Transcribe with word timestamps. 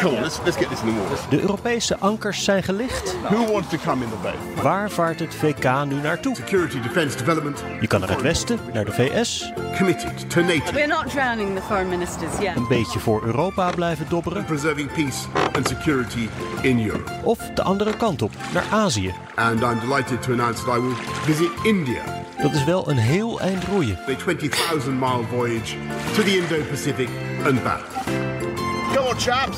Come 0.00 0.16
on, 0.16 0.22
let's, 0.22 0.40
let's 0.44 0.56
get 0.56 0.68
this 0.68 0.80
in 0.82 0.86
the 0.86 1.00
water. 1.00 1.16
De 1.30 1.40
Europese 1.40 1.98
ankers 1.98 2.44
zijn 2.44 2.62
gelicht. 2.62 3.16
Who 3.22 3.52
wants 3.52 3.68
to 3.68 3.76
come 3.84 4.04
in 4.04 4.10
the 4.10 4.16
bay? 4.22 4.62
Waar 4.62 4.90
vaart 4.90 5.18
het 5.20 5.34
VK 5.34 5.84
nu 5.86 5.94
naartoe? 5.94 6.34
Security, 6.34 6.80
defence, 6.80 7.16
development. 7.16 7.62
Je 7.80 7.86
kan 7.86 8.00
naar 8.00 8.08
het 8.08 8.20
westen, 8.22 8.58
naar 8.72 8.84
de 8.84 8.92
VS, 8.92 9.52
Committed 9.76 10.30
to 10.30 10.40
NATO. 10.40 10.72
We're 10.72 10.86
not 10.86 11.10
drowning 11.10 11.56
the 11.56 11.62
foreign 11.62 11.88
ministers 11.88 12.38
yet. 12.40 12.56
een 12.56 12.68
beetje 12.68 12.98
voor 12.98 13.22
Europa 13.24 13.70
blijven 13.70 14.06
dobberen. 14.08 14.44
Preserving 14.44 14.92
peace 14.92 15.26
and 15.52 15.68
security 15.68 16.28
in 16.62 16.86
Europe. 16.86 17.10
Of 17.22 17.38
de 17.54 17.62
andere 17.62 17.96
kant 17.96 18.22
op, 18.22 18.32
naar 18.52 18.64
Azië. 18.70 19.14
And 19.34 19.60
I'm 19.62 19.80
delighted 19.80 20.22
to 20.22 20.32
announce 20.32 20.64
that 20.64 20.76
I 20.76 20.80
will 20.80 20.94
visit 21.24 21.50
India. 21.62 22.02
Dat 22.42 22.52
is 22.52 22.64
wel 22.64 22.88
een 22.90 22.96
heel 22.96 23.40
eind 23.40 23.64
roeien. 23.64 23.98
A 24.08 24.14
20,000 24.14 24.98
mile 25.00 25.24
voyage 25.30 25.76
to 26.14 26.22
the 26.22 26.36
Indo-Pacific 26.36 27.08
and 27.44 27.62
back. 27.62 27.80
Come 28.94 29.08
on, 29.08 29.18
chaps. 29.18 29.56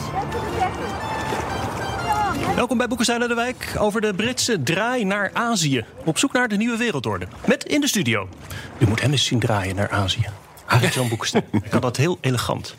Welkom 2.54 2.78
bij 2.78 2.86
Boekenstein 2.86 3.18
naar 3.18 3.28
de 3.28 3.34
Wijk 3.34 3.74
over 3.78 4.00
de 4.00 4.14
Britse 4.14 4.62
draai 4.62 5.04
naar 5.04 5.30
Azië. 5.32 5.84
Op 6.04 6.18
zoek 6.18 6.32
naar 6.32 6.48
de 6.48 6.56
nieuwe 6.56 6.76
wereldorde. 6.76 7.26
Met 7.46 7.64
in 7.64 7.80
de 7.80 7.88
studio. 7.88 8.28
U 8.78 8.86
moet 8.86 9.00
hem 9.00 9.10
eens 9.10 9.24
zien 9.24 9.40
draaien 9.40 9.76
naar 9.76 9.90
Azië. 9.90 10.26
Arend-Jan 10.66 11.08
Boekenstein. 11.08 11.44
Hij 11.50 11.68
kan 11.68 11.80
dat 11.80 11.96
heel 11.96 12.18
elegant. 12.20 12.74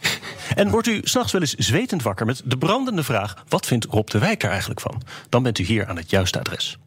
En 0.55 0.69
wordt 0.69 0.87
u 0.87 0.99
s'nachts 1.03 1.31
wel 1.31 1.41
eens 1.41 1.53
zwetend 1.53 2.03
wakker 2.03 2.25
met 2.25 2.41
de 2.45 2.57
brandende 2.57 3.03
vraag... 3.03 3.43
wat 3.47 3.65
vindt 3.65 3.85
Rob 3.85 4.07
de 4.07 4.19
Wijk 4.19 4.43
er 4.43 4.49
eigenlijk 4.49 4.79
van? 4.79 5.01
Dan 5.29 5.43
bent 5.43 5.59
u 5.59 5.63
hier 5.63 5.87
aan 5.87 5.97
het 5.97 6.09
juiste 6.09 6.39
adres. 6.39 6.77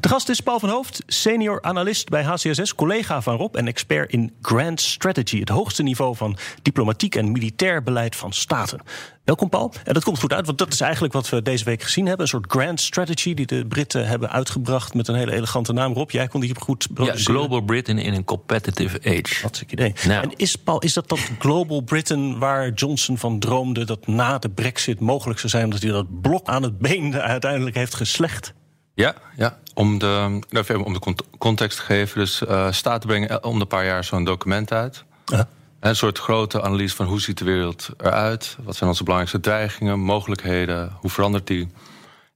De 0.00 0.08
gast 0.08 0.28
is 0.28 0.40
Paul 0.40 0.58
van 0.58 0.68
Hoofd, 0.68 1.02
senior 1.06 1.62
analist 1.62 2.08
bij 2.08 2.22
HCSS, 2.22 2.74
collega 2.74 3.20
van 3.22 3.36
Rob 3.36 3.56
en 3.56 3.66
expert 3.66 4.12
in 4.12 4.32
Grand 4.42 4.80
Strategy, 4.80 5.38
het 5.38 5.48
hoogste 5.48 5.82
niveau 5.82 6.16
van 6.16 6.36
diplomatiek 6.62 7.14
en 7.14 7.32
militair 7.32 7.82
beleid 7.82 8.16
van 8.16 8.32
staten. 8.32 8.80
Welkom 9.24 9.48
Paul. 9.48 9.72
En 9.84 9.94
dat 9.94 10.04
komt 10.04 10.18
goed 10.18 10.32
uit, 10.32 10.46
want 10.46 10.58
dat 10.58 10.72
is 10.72 10.80
eigenlijk 10.80 11.12
wat 11.12 11.28
we 11.28 11.42
deze 11.42 11.64
week 11.64 11.82
gezien 11.82 12.06
hebben. 12.06 12.22
Een 12.22 12.30
soort 12.30 12.50
Grand 12.50 12.80
Strategy 12.80 13.34
die 13.34 13.46
de 13.46 13.66
Britten 13.66 14.06
hebben 14.06 14.30
uitgebracht 14.30 14.94
met 14.94 15.08
een 15.08 15.14
hele 15.14 15.32
elegante 15.32 15.72
naam. 15.72 15.92
Rob, 15.92 16.10
jij 16.10 16.28
kon 16.28 16.40
die 16.40 16.54
goed 16.58 16.86
Ja, 16.88 16.94
produceren. 16.94 17.34
Global 17.34 17.60
Britain 17.60 17.98
in 17.98 18.14
een 18.14 18.24
competitive 18.24 18.98
age. 18.98 19.40
Hartstikke 19.40 19.72
idee. 19.72 19.92
Nou. 20.06 20.22
En 20.22 20.32
is, 20.36 20.56
Paul, 20.56 20.78
is 20.78 20.92
dat 20.92 21.08
dat 21.08 21.18
Global 21.38 21.80
Britain 21.80 22.38
waar 22.38 22.72
Johnson 22.72 23.18
van 23.18 23.38
droomde... 23.38 23.84
dat 23.84 24.06
na 24.06 24.38
de 24.38 24.50
brexit 24.50 25.00
mogelijk 25.00 25.38
zou 25.38 25.50
zijn... 25.52 25.64
omdat 25.64 25.82
hij 25.82 25.90
dat 25.90 26.20
blok 26.20 26.48
aan 26.48 26.62
het 26.62 26.78
been 26.78 27.14
uiteindelijk 27.14 27.76
heeft 27.76 27.94
geslecht? 27.94 28.54
Ja, 28.94 29.14
ja. 29.36 29.58
Om, 29.74 29.98
de, 29.98 30.06
nou, 30.06 30.40
even 30.50 30.82
om 30.84 30.92
de 30.92 30.98
cont- 30.98 31.22
context 31.38 31.76
te 31.78 31.84
geven. 31.84 32.18
Dus 32.20 32.44
eh 32.44 32.72
staten 32.72 33.08
brengen 33.08 33.44
om 33.44 33.58
de 33.58 33.64
paar 33.64 33.84
jaar 33.84 34.04
zo'n 34.04 34.24
document 34.24 34.72
uit. 34.72 35.04
Ja. 35.24 35.48
Een 35.80 35.96
soort 35.96 36.18
grote 36.18 36.62
analyse 36.62 36.96
van 36.96 37.06
hoe 37.06 37.20
ziet 37.20 37.38
de 37.38 37.44
wereld 37.44 37.88
eruit? 37.96 38.56
Wat 38.62 38.76
zijn 38.76 38.88
onze 38.90 39.02
belangrijkste 39.04 39.48
dreigingen, 39.50 39.98
mogelijkheden? 39.98 40.92
Hoe 41.00 41.10
verandert 41.10 41.46
die? 41.46 41.68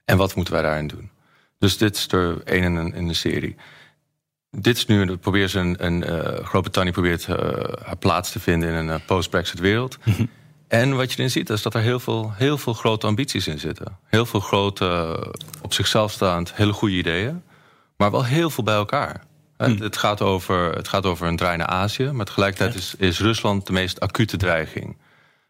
En 0.05 0.17
wat 0.17 0.34
moeten 0.34 0.55
wij 0.55 0.62
daarin 0.62 0.87
doen? 0.87 1.11
Dus 1.59 1.77
dit 1.79 1.97
is 1.97 2.09
er 2.12 2.43
één 2.45 2.62
in, 2.62 2.75
een- 2.75 2.95
in 2.95 3.09
de 3.09 3.15
serie. 3.15 3.57
Dit 4.51 4.77
is 4.77 4.87
nu, 4.87 5.17
probeert 5.17 5.51
ze 5.51 5.59
een, 5.59 5.84
een 5.84 6.05
eh, 6.05 6.44
Groot-Brittannië 6.44 6.91
probeert 6.93 7.25
eh, 7.27 7.37
haar 7.84 7.97
plaats 7.99 8.31
te 8.33 8.41
vinden 8.41 8.69
in 8.75 8.88
een 8.88 9.05
post-Brexit 9.05 9.59
wereld. 9.61 9.99
En 10.69 10.97
wat 10.97 11.10
je 11.10 11.19
erin 11.19 11.31
ziet, 11.31 11.50
is 11.50 11.62
dat 11.62 11.75
er 11.75 11.81
heel 11.81 12.00
veel, 12.00 12.32
heel 12.34 12.59
veel 12.59 12.72
grote 12.72 13.06
ambities 13.06 13.47
in 13.47 13.59
zitten. 13.59 13.99
Heel 14.06 14.27
veel 14.27 14.41
grote, 14.41 14.84
eh, 14.87 15.32
op 15.62 15.72
zichzelf 15.72 16.12
staand, 16.12 16.54
hele 16.54 16.72
goede 16.72 16.94
ideeën. 16.94 17.43
Maar 17.97 18.10
wel 18.10 18.25
heel 18.25 18.50
veel 18.50 18.65
bij 18.65 18.75
elkaar. 18.75 19.25
Het, 19.56 19.97
gaat 19.97 20.22
over, 20.22 20.72
het 20.72 20.88
gaat 20.88 21.06
over 21.06 21.26
een 21.26 21.37
draai 21.37 21.56
naar 21.56 21.66
Azië. 21.66 22.10
Maar 22.10 22.26
tegelijkertijd 22.26 22.75
is, 22.75 22.94
is 22.99 23.21
Rusland 23.21 23.66
de 23.66 23.72
meest 23.72 24.00
acute 24.00 24.37
dreiging. 24.37 24.97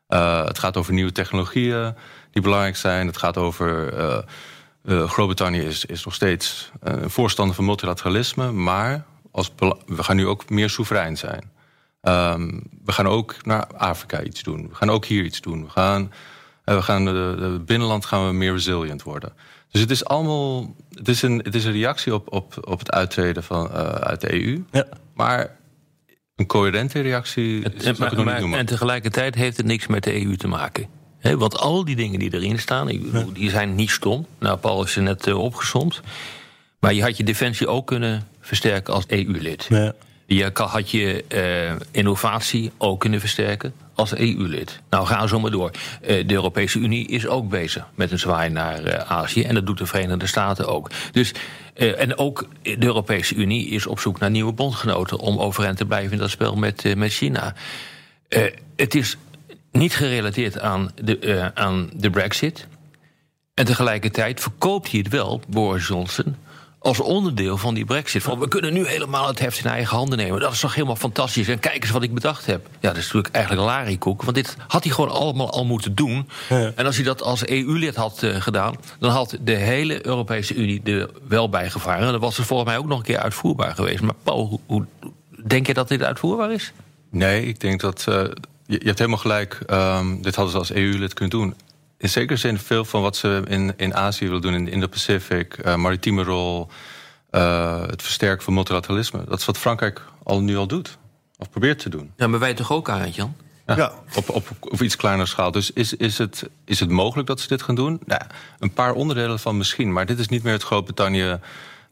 Eh, 0.07 0.45
het 0.45 0.59
gaat 0.59 0.77
over 0.77 0.93
nieuwe 0.93 1.13
technologieën 1.13 1.95
die 2.31 2.43
belangrijk 2.43 2.77
zijn. 2.77 3.07
Het 3.07 3.17
gaat 3.17 3.37
over. 3.37 3.93
eh, 3.93 4.19
Groot-Brittannië 4.87 5.61
is, 5.61 5.85
is 5.85 6.05
nog 6.05 6.15
steeds 6.15 6.71
een 6.81 7.11
voorstander 7.11 7.55
van 7.55 7.65
multilateralisme. 7.65 8.53
Maar 8.53 9.05
als, 9.33 9.53
we 9.87 10.03
gaan 10.03 10.17
nu 10.17 10.27
ook 10.27 10.51
meer 10.51 10.71
soeverein 10.71 11.17
zijn. 11.17 11.51
Ehm, 12.07 12.51
we 12.85 12.93
gaan 12.93 13.07
ook 13.07 13.37
naar 13.43 13.67
Afrika 13.67 14.23
iets 14.23 14.43
doen. 14.43 14.69
We 14.69 14.75
gaan 14.75 14.91
ook 14.91 15.05
hier 15.05 15.25
iets 15.25 15.41
doen. 15.41 15.65
We 15.65 15.71
gaan, 15.71 16.13
eh, 16.65 16.75
we 16.75 16.83
gaan 16.83 17.05
de, 17.05 17.63
binnenland 17.67 18.05
gaan 18.07 18.27
we 18.27 18.33
meer 18.33 18.53
resilient 18.53 19.03
worden. 19.03 19.33
Dus 19.71 19.81
het 19.81 19.91
is 19.91 20.05
allemaal. 20.05 20.75
Het 20.91 21.09
is 21.09 21.23
een, 21.23 21.41
het 21.45 21.55
is 21.55 21.65
een 21.65 21.73
reactie 21.73 22.15
op, 22.15 22.33
op, 22.33 22.69
op 22.69 22.79
het 22.79 22.91
uittreden 22.93 23.43
van, 23.43 23.71
eh, 23.71 23.79
uit 23.89 24.21
de 24.21 24.33
EU. 24.35 24.65
Ja. 24.71 24.87
Maar 25.15 25.57
een 26.37 26.47
coherente 26.47 27.01
reactie. 27.01 27.63
Het- 27.63 27.75
is, 27.75 27.99
maar- 27.99 28.25
maar- 28.25 28.43
niet 28.43 28.55
en 28.55 28.67
tegelijkertijd 28.67 29.35
heeft 29.35 29.57
het 29.57 29.67
niks 29.67 29.87
met 29.87 30.05
de 30.05 30.15
EU 30.23 30.37
te 30.37 30.49
maken. 30.49 30.87
Hè, 31.19 31.37
want 31.37 31.59
al 31.59 31.85
die 31.85 31.97
dingen 31.97 32.19
die 32.19 32.35
erin 32.35 32.59
staan, 32.59 32.87
die 33.33 33.51
zijn 33.51 33.75
niet 33.75 33.91
stom. 33.91 34.27
Nou, 34.39 34.59
Paul 34.59 34.85
is 34.85 34.93
ze 34.93 35.01
net 35.01 35.27
uh, 35.27 35.39
opgesomd. 35.39 36.01
Maar 36.79 36.95
je 36.95 37.03
had 37.03 37.17
je 37.17 37.25
defensie 37.25 37.67
ook 37.67 37.87
kunnen 37.87 38.29
versterken 38.41 38.95
als 38.95 39.05
EU-lid. 39.07 39.67
Ja. 39.69 39.95
Je 40.27 40.51
had 40.55 40.91
je 40.91 41.25
uh, 41.29 41.77
innovatie 41.91 42.73
ook 42.79 43.01
kunnen 43.01 43.21
versterken 43.21 43.75
als 43.95 44.15
EU-lid. 44.15 44.81
Nou, 44.91 45.07
ga 45.07 45.27
zo 45.27 45.41
maar 45.41 45.51
door. 45.51 45.71
Uh, 45.71 46.27
de 46.29 46.35
Europese 46.35 46.79
Unie 46.79 47.09
is 47.09 47.27
ook 47.27 47.49
bezig 47.49 47.87
met 47.95 48.11
een 48.11 48.19
zwaai 48.19 48.51
naar 48.51 48.87
uh, 48.87 48.95
Azië. 48.95 49.43
En 49.43 49.55
dat 49.55 49.67
doet 49.67 49.79
de 49.79 49.87
Verenigde 49.87 50.27
Staten 50.27 50.69
ook. 50.69 50.91
Dus, 51.13 51.33
en 51.75 52.19
ook 52.19 52.49
de 52.63 52.85
Europese 52.85 53.35
Unie 53.35 53.69
is 53.69 53.87
op 53.87 54.01
zoek 54.01 54.19
naar 54.19 54.31
nieuwe 54.31 54.53
bondgenoten... 54.53 55.19
om 55.19 55.39
overeind 55.39 55.77
te 55.77 55.87
blijven 55.87 56.13
in 56.13 56.19
dat 56.19 56.31
spel 56.31 56.57
met, 56.57 56.97
met 56.97 57.13
China. 57.13 57.55
het 58.77 58.95
is 58.95 59.17
niet 59.73 59.95
gerelateerd 59.95 60.61
aan 60.61 60.91
de, 60.95 61.51
aan 61.55 61.91
de 61.95 62.11
brexit. 62.11 62.67
En 63.55 63.65
tegelijkertijd 63.65 64.41
verkoopt 64.41 64.91
hij 64.91 65.01
het 65.01 65.09
wel, 65.09 65.41
Boris 65.49 65.87
Johnson 65.87 66.37
als 66.87 67.01
onderdeel 67.01 67.57
van 67.57 67.75
die 67.75 67.85
brexit. 67.85 68.23
Van, 68.23 68.39
we 68.39 68.49
kunnen 68.49 68.73
nu 68.73 68.87
helemaal 68.87 69.27
het 69.27 69.39
heft 69.39 69.59
in 69.59 69.71
eigen 69.71 69.97
handen 69.97 70.19
nemen. 70.19 70.41
Dat 70.41 70.53
is 70.53 70.61
toch 70.61 70.75
helemaal 70.75 70.97
fantastisch. 70.97 71.49
En 71.49 71.59
kijk 71.59 71.83
eens 71.83 71.91
wat 71.91 72.03
ik 72.03 72.15
bedacht 72.15 72.47
heb. 72.47 72.67
Ja, 72.81 72.89
dat 72.89 72.97
is 72.97 73.05
natuurlijk 73.05 73.35
eigenlijk 73.35 73.67
larikoek. 73.67 74.23
Want 74.23 74.37
dit 74.37 74.57
had 74.69 74.85
hij 74.85 74.93
gewoon 74.93 75.11
allemaal 75.11 75.51
al 75.51 75.65
moeten 75.65 75.95
doen. 75.95 76.29
Ja. 76.49 76.73
En 76.75 76.87
als 76.87 76.97
hij 76.97 77.05
dat 77.05 77.23
als 77.23 77.47
EU-lid 77.47 77.95
had 77.95 78.23
uh, 78.23 78.41
gedaan... 78.41 78.75
dan 78.99 79.11
had 79.11 79.37
de 79.41 79.55
hele 79.55 80.07
Europese 80.07 80.55
Unie 80.55 80.83
er 80.83 81.11
wel 81.29 81.49
bij 81.49 81.71
gevaren. 81.71 82.07
En 82.07 82.13
dan 82.13 82.21
was 82.21 82.37
het 82.37 82.47
volgens 82.47 82.69
mij 82.69 82.79
ook 82.79 82.87
nog 82.87 82.99
een 82.99 83.05
keer 83.05 83.19
uitvoerbaar 83.19 83.75
geweest. 83.75 84.03
Maar 84.03 84.15
Paul, 84.23 84.47
hoe, 84.47 84.61
hoe 84.67 84.87
denk 85.47 85.67
je 85.67 85.75
dat 85.75 85.89
dit 85.89 86.03
uitvoerbaar 86.03 86.53
is? 86.53 86.73
Nee, 87.11 87.47
ik 87.47 87.61
denk 87.61 87.81
dat... 87.81 88.07
Uh, 88.09 88.15
je, 88.67 88.79
je, 88.79 88.87
hebt 88.87 88.99
helemaal 88.99 89.21
gelijk. 89.21 89.59
Um, 89.71 90.23
dit 90.23 90.35
hadden 90.35 90.53
ze 90.53 90.59
als 90.59 90.73
EU-lid 90.73 91.15
kunnen 91.15 91.39
doen 91.39 91.55
in 91.99 92.09
zekere 92.09 92.39
zin 92.39 92.59
veel 92.59 92.85
van 92.85 93.03
wat 93.03 93.17
ze 93.17 93.43
in, 93.49 93.75
in 93.77 93.95
Azië 93.95 94.25
willen 94.25 94.43
doen, 94.43 94.55
in 94.55 94.65
de 94.65 94.71
Indo-Pacific, 94.71 95.59
uh, 95.65 95.75
maritieme 95.75 96.23
rol, 96.23 96.69
uh, 97.31 97.81
het 97.87 98.03
versterken 98.03 98.45
van 98.45 98.55
multilateralisme. 98.55 99.25
Dat 99.25 99.39
is 99.39 99.45
wat 99.45 99.59
Frankrijk 99.59 100.03
al 100.23 100.41
nu 100.41 100.57
al 100.57 100.67
doet, 100.67 100.99
of 101.39 101.51
probeert 101.51 101.79
te 101.79 101.89
doen. 101.89 102.13
Ja, 102.17 102.27
maar 102.27 102.39
wij 102.39 102.55
toch 102.55 102.73
ook, 102.73 102.89
Arend 102.89 103.15
Jan? 103.15 103.37
Ja, 103.67 103.77
ja. 103.77 103.93
Op, 104.15 104.29
op, 104.29 104.49
op 104.61 104.83
iets 104.83 104.97
kleinere 104.97 105.29
schaal. 105.29 105.51
Dus 105.51 105.71
is, 105.71 105.95
is, 105.95 106.19
het, 106.19 106.49
is 106.65 106.81
het 106.81 106.91
mogelijk 106.91 107.29
dat 107.29 107.41
ze 107.41 107.49
dit 107.49 107.63
gaan 107.63 107.75
doen? 107.75 108.01
Nou, 108.05 108.23
een 108.59 108.73
paar 108.73 108.93
onderdelen 108.93 109.39
van 109.39 109.57
misschien, 109.57 109.93
maar 109.93 110.07
dit 110.07 110.19
is 110.19 110.29
niet 110.29 110.43
meer 110.43 110.53
het 110.53 110.63
Groot-Brittannië. 110.63 111.39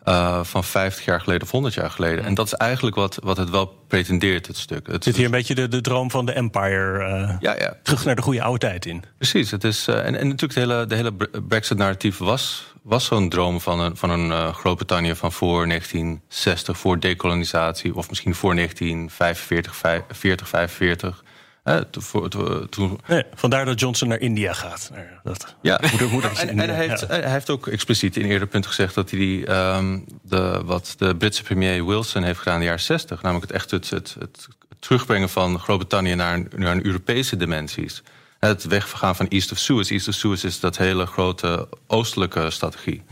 Uh, 0.05 0.45
van 0.45 0.65
50 0.65 1.05
jaar 1.05 1.21
geleden 1.21 1.43
of 1.43 1.51
100 1.51 1.75
jaar 1.75 1.91
geleden. 1.91 2.25
En 2.25 2.35
dat 2.35 2.47
is 2.47 2.55
eigenlijk 2.55 2.97
wat, 2.97 3.19
wat 3.23 3.37
het 3.37 3.51
wel 3.51 3.67
pretendeert, 3.67 4.47
het 4.47 4.57
stuk. 4.57 4.87
Het 4.87 5.05
zit 5.05 5.17
hier 5.17 5.25
een 5.25 5.31
beetje 5.31 5.55
de, 5.55 5.69
de 5.69 5.81
droom 5.81 6.11
van 6.11 6.27
de 6.27 6.33
empire 6.33 6.99
uh, 6.99 7.37
ja, 7.41 7.57
ja. 7.59 7.77
terug 7.83 8.05
naar 8.05 8.17
de 8.17 8.23
goede 8.23 8.43
oude 8.43 8.59
tijd 8.59 8.87
in. 8.87 9.03
Precies. 9.17 9.51
Het 9.51 9.65
is, 9.65 9.89
uh, 9.89 10.07
en, 10.07 10.15
en 10.15 10.29
natuurlijk 10.29 10.55
de 10.55 10.61
hele, 10.61 10.87
de 10.87 10.95
hele 10.95 11.13
Brexit-narratief 11.49 12.19
was, 12.19 12.75
was 12.83 13.05
zo'n 13.05 13.29
droom 13.29 13.61
van 13.61 13.81
een, 13.81 13.97
van 13.97 14.11
een 14.11 14.55
Groot-Brittannië 14.55 15.15
van 15.15 15.33
voor 15.33 15.69
1960, 15.69 16.79
voor 16.79 17.01
decolonisatie, 17.01 17.95
of 17.95 18.09
misschien 18.09 18.35
voor 18.35 18.55
1945, 18.55 19.77
40, 20.09 20.49
45. 20.49 21.24
To, 21.65 22.29
to, 22.29 22.67
to... 22.69 22.99
Nee, 23.07 23.25
vandaar 23.35 23.65
dat 23.65 23.81
Johnson 23.81 24.09
naar 24.09 24.21
India 24.21 24.53
gaat. 24.53 24.91
Dat, 25.23 25.55
ja, 25.61 25.79
en, 25.81 26.49
en 26.49 26.59
hij, 26.59 26.87
heeft, 26.87 27.01
ja. 27.01 27.07
hij 27.07 27.31
heeft 27.31 27.51
ook 27.51 27.67
expliciet 27.67 28.17
in 28.17 28.25
een 28.25 28.31
eerder 28.31 28.49
punt 28.49 28.67
gezegd 28.67 28.95
dat 28.95 29.11
hij 29.11 29.19
die, 29.19 29.53
um, 29.55 30.05
de, 30.23 30.63
wat 30.65 30.95
de 30.99 31.17
Britse 31.17 31.43
premier 31.43 31.87
Wilson 31.87 32.23
heeft 32.23 32.39
gedaan 32.39 32.55
in 32.55 32.61
de 32.61 32.67
jaren 32.67 32.83
60, 32.83 33.23
namelijk 33.23 33.47
het 33.47 33.57
echt 33.57 33.71
het, 33.71 33.91
het, 33.91 34.17
het 34.19 34.49
terugbrengen 34.79 35.29
van 35.29 35.61
Groot-Brittannië 35.61 36.15
naar, 36.15 36.43
naar 36.57 36.73
een 36.73 36.87
Europese 36.87 37.37
dimensies. 37.37 38.03
Het 38.39 38.65
weggaan 38.65 39.17
van 39.17 39.29
East 39.29 39.53
of 39.53 39.59
Suez. 39.59 39.91
East 39.91 40.09
of 40.09 40.15
Suez 40.15 40.45
is 40.45 40.61
dat 40.61 40.77
hele 40.77 41.07
grote 41.07 41.69
oostelijke 41.87 42.51
strategie. 42.51 43.03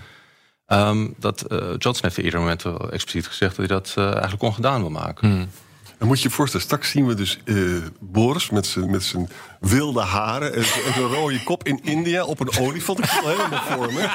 Ehm, 0.66 1.08
dat 1.16 1.44
uh, 1.48 1.58
Johnson 1.58 2.04
heeft 2.04 2.18
in 2.18 2.24
ieder 2.24 2.40
moment 2.40 2.64
expliciet 2.90 3.26
gezegd 3.26 3.56
dat 3.56 3.68
hij 3.68 3.76
dat 3.76 3.94
uh, 3.98 4.04
eigenlijk 4.12 4.42
ongedaan 4.42 4.80
wil 4.80 4.90
maken. 4.90 5.28
Hmm. 5.28 5.48
Dan 6.02 6.10
moet 6.10 6.20
je 6.22 6.28
je 6.28 6.34
voorstellen, 6.34 6.66
straks 6.66 6.90
zien 6.90 7.06
we 7.06 7.14
dus 7.14 7.38
uh, 7.44 7.82
Boris 8.00 8.50
met 8.50 8.66
zijn, 8.66 8.90
met 8.90 9.02
zijn 9.02 9.28
wilde 9.60 10.00
haren 10.00 10.54
en 10.54 10.64
een 10.96 11.08
rode 11.08 11.42
kop 11.42 11.66
in 11.66 11.80
India 11.82 12.24
op 12.24 12.40
een 12.40 12.58
olifant. 12.58 12.98
Ik 12.98 13.04
zie 13.04 13.28
helemaal 13.28 13.62
voor 13.62 13.92
me. 13.92 14.08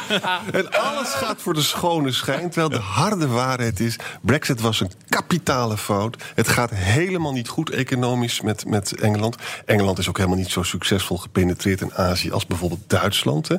En 0.52 0.72
alles 0.72 1.10
gaat 1.10 1.42
voor 1.42 1.54
de 1.54 1.62
schone 1.62 2.12
schijn. 2.12 2.50
Terwijl 2.50 2.70
de 2.70 2.80
harde 2.80 3.28
waarheid 3.28 3.80
is: 3.80 3.96
Brexit 4.22 4.62
was 4.62 4.80
een 4.80 4.92
kapitale 5.10 5.78
fout. 5.78 6.24
Het 6.36 6.48
gaat 6.48 6.70
helemaal 6.74 7.34
niet 7.34 7.48
goed 7.48 7.70
economisch 7.70 8.42
met, 8.42 8.66
met 8.66 8.96
Engeland. 8.96 9.36
Engeland 9.66 9.98
is 9.98 10.10
ook 10.10 10.18
helemaal 10.18 10.38
niet 10.38 10.52
zo 10.52 10.64
succesvol 10.64 11.18
gepenetreerd 11.18 11.82
in 11.82 11.94
Azië 11.94 12.32
als 12.32 12.46
bijvoorbeeld 12.46 12.84
Duitsland. 12.88 13.48
Hè. 13.48 13.56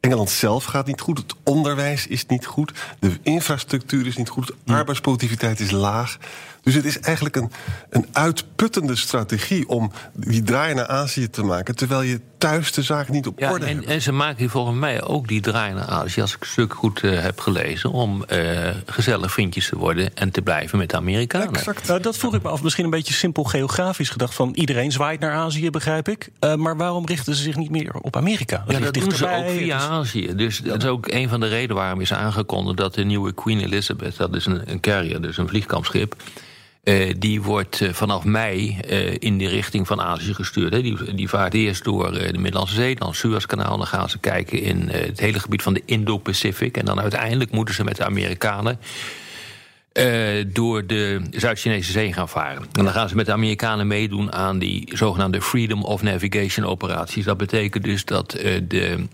Engeland 0.00 0.30
zelf 0.30 0.64
gaat 0.64 0.86
niet 0.86 1.00
goed. 1.00 1.18
Het 1.18 1.34
onderwijs 1.44 2.06
is 2.06 2.26
niet 2.26 2.46
goed. 2.46 2.72
De 2.98 3.18
infrastructuur 3.22 4.06
is 4.06 4.16
niet 4.16 4.28
goed. 4.28 4.52
Arbeidsproductiviteit 4.66 5.60
is 5.60 5.70
laag. 5.70 6.18
Dus 6.62 6.74
het 6.74 6.84
is 6.84 7.00
eigenlijk 7.00 7.36
een, 7.36 7.50
een 7.90 8.06
uitputtende 8.12 8.96
strategie 8.96 9.68
om 9.68 9.92
die 10.12 10.42
draai 10.42 10.74
naar 10.74 10.86
Azië 10.86 11.30
te 11.30 11.42
maken. 11.42 11.76
Terwijl 11.76 12.02
je 12.02 12.20
thuis 12.38 12.72
de 12.72 12.82
zaak 12.82 13.08
niet 13.08 13.26
op 13.26 13.38
ja, 13.38 13.50
orde 13.50 13.66
en, 13.66 13.76
hebt. 13.76 13.88
En 13.88 14.02
ze 14.02 14.12
maken 14.12 14.50
volgens 14.50 14.78
mij 14.78 15.02
ook 15.02 15.28
die 15.28 15.40
draai 15.40 15.74
naar 15.74 15.86
Azië, 15.86 16.20
als 16.20 16.34
ik 16.34 16.40
het 16.40 16.48
stuk 16.48 16.74
goed 16.74 17.02
uh, 17.02 17.20
heb 17.20 17.40
gelezen, 17.40 17.90
om 17.90 18.24
uh, 18.32 18.70
gezellig 18.86 19.32
vriendjes 19.32 19.68
te 19.68 19.76
worden 19.76 20.16
en 20.16 20.30
te 20.30 20.42
blijven 20.42 20.78
met 20.78 20.90
de 20.90 20.96
Amerikanen. 20.96 21.54
Exact. 21.54 21.86
Nou, 21.86 22.00
dat 22.00 22.16
vroeg 22.16 22.34
ik 22.34 22.42
me 22.42 22.48
af. 22.48 22.62
Misschien 22.62 22.84
een 22.84 22.90
beetje 22.90 23.14
simpel 23.14 23.44
geografisch 23.44 24.10
gedacht. 24.10 24.34
Van 24.34 24.50
iedereen 24.54 24.92
zwaait 24.92 25.20
naar 25.20 25.32
Azië, 25.32 25.70
begrijp 25.70 26.08
ik. 26.08 26.30
Uh, 26.40 26.54
maar 26.54 26.76
waarom 26.76 27.06
richten 27.06 27.34
ze 27.34 27.42
zich 27.42 27.56
niet 27.56 27.70
meer 27.70 27.94
op 27.94 28.16
Amerika? 28.16 28.62
Dat 28.66 28.76
ja, 28.76 28.82
dat 28.82 28.94
doen 28.94 29.12
ze 29.12 29.28
ook 29.28 29.50
via 29.50 29.78
dus... 29.78 29.86
Azië. 29.86 30.34
Dus 30.34 30.58
ja. 30.58 30.64
dat 30.64 30.82
is 30.82 30.88
ook 30.88 31.08
een 31.08 31.28
van 31.28 31.40
de 31.40 31.48
redenen 31.48 31.76
waarom 31.76 32.00
is 32.00 32.12
aangekondigd 32.12 32.76
dat 32.76 32.94
de 32.94 33.04
nieuwe 33.04 33.32
Queen 33.32 33.60
Elizabeth, 33.60 34.16
dat 34.16 34.34
is 34.34 34.46
een, 34.46 34.70
een 34.70 34.80
carrier, 34.80 35.20
dus 35.20 35.36
een 35.36 35.48
vliegkampschip. 35.48 36.16
Uh, 36.84 37.14
die 37.18 37.42
wordt 37.42 37.80
uh, 37.80 37.92
vanaf 37.92 38.24
mei 38.24 38.78
uh, 38.90 39.14
in 39.18 39.38
de 39.38 39.48
richting 39.48 39.86
van 39.86 40.00
Azië 40.00 40.34
gestuurd. 40.34 40.72
Hè. 40.72 40.82
Die, 40.82 41.14
die 41.14 41.28
vaart 41.28 41.54
eerst 41.54 41.84
door 41.84 42.12
de 42.12 42.38
Middellandse 42.38 42.74
Zee, 42.74 42.94
dan 42.94 43.14
Suezkanaal. 43.14 43.76
Dan 43.76 43.86
gaan 43.86 44.08
ze 44.08 44.18
kijken 44.18 44.62
in 44.62 44.88
het 44.88 45.20
hele 45.20 45.38
gebied 45.38 45.62
van 45.62 45.74
de 45.74 45.82
Indo-Pacific. 45.84 46.76
En 46.76 46.84
dan 46.84 47.00
uiteindelijk 47.00 47.50
moeten 47.50 47.74
ze 47.74 47.84
met 47.84 47.96
de 47.96 48.04
Amerikanen 48.04 48.78
door 50.46 50.86
de 50.86 51.20
Zuid-Chinese 51.30 51.92
Zee 51.92 52.12
gaan 52.12 52.28
varen. 52.28 52.62
En 52.72 52.84
dan 52.84 52.92
gaan 52.92 53.08
ze 53.08 53.16
met 53.16 53.26
de 53.26 53.32
Amerikanen 53.32 53.86
meedoen 53.86 54.32
aan 54.32 54.58
die 54.58 54.90
zogenaamde 54.94 55.42
Freedom 55.42 55.84
of 55.84 56.02
Navigation 56.02 56.66
operaties. 56.66 57.24
Dat 57.24 57.36
betekent 57.36 57.84
dus 57.84 58.04
dat 58.04 58.30
de 58.68 59.06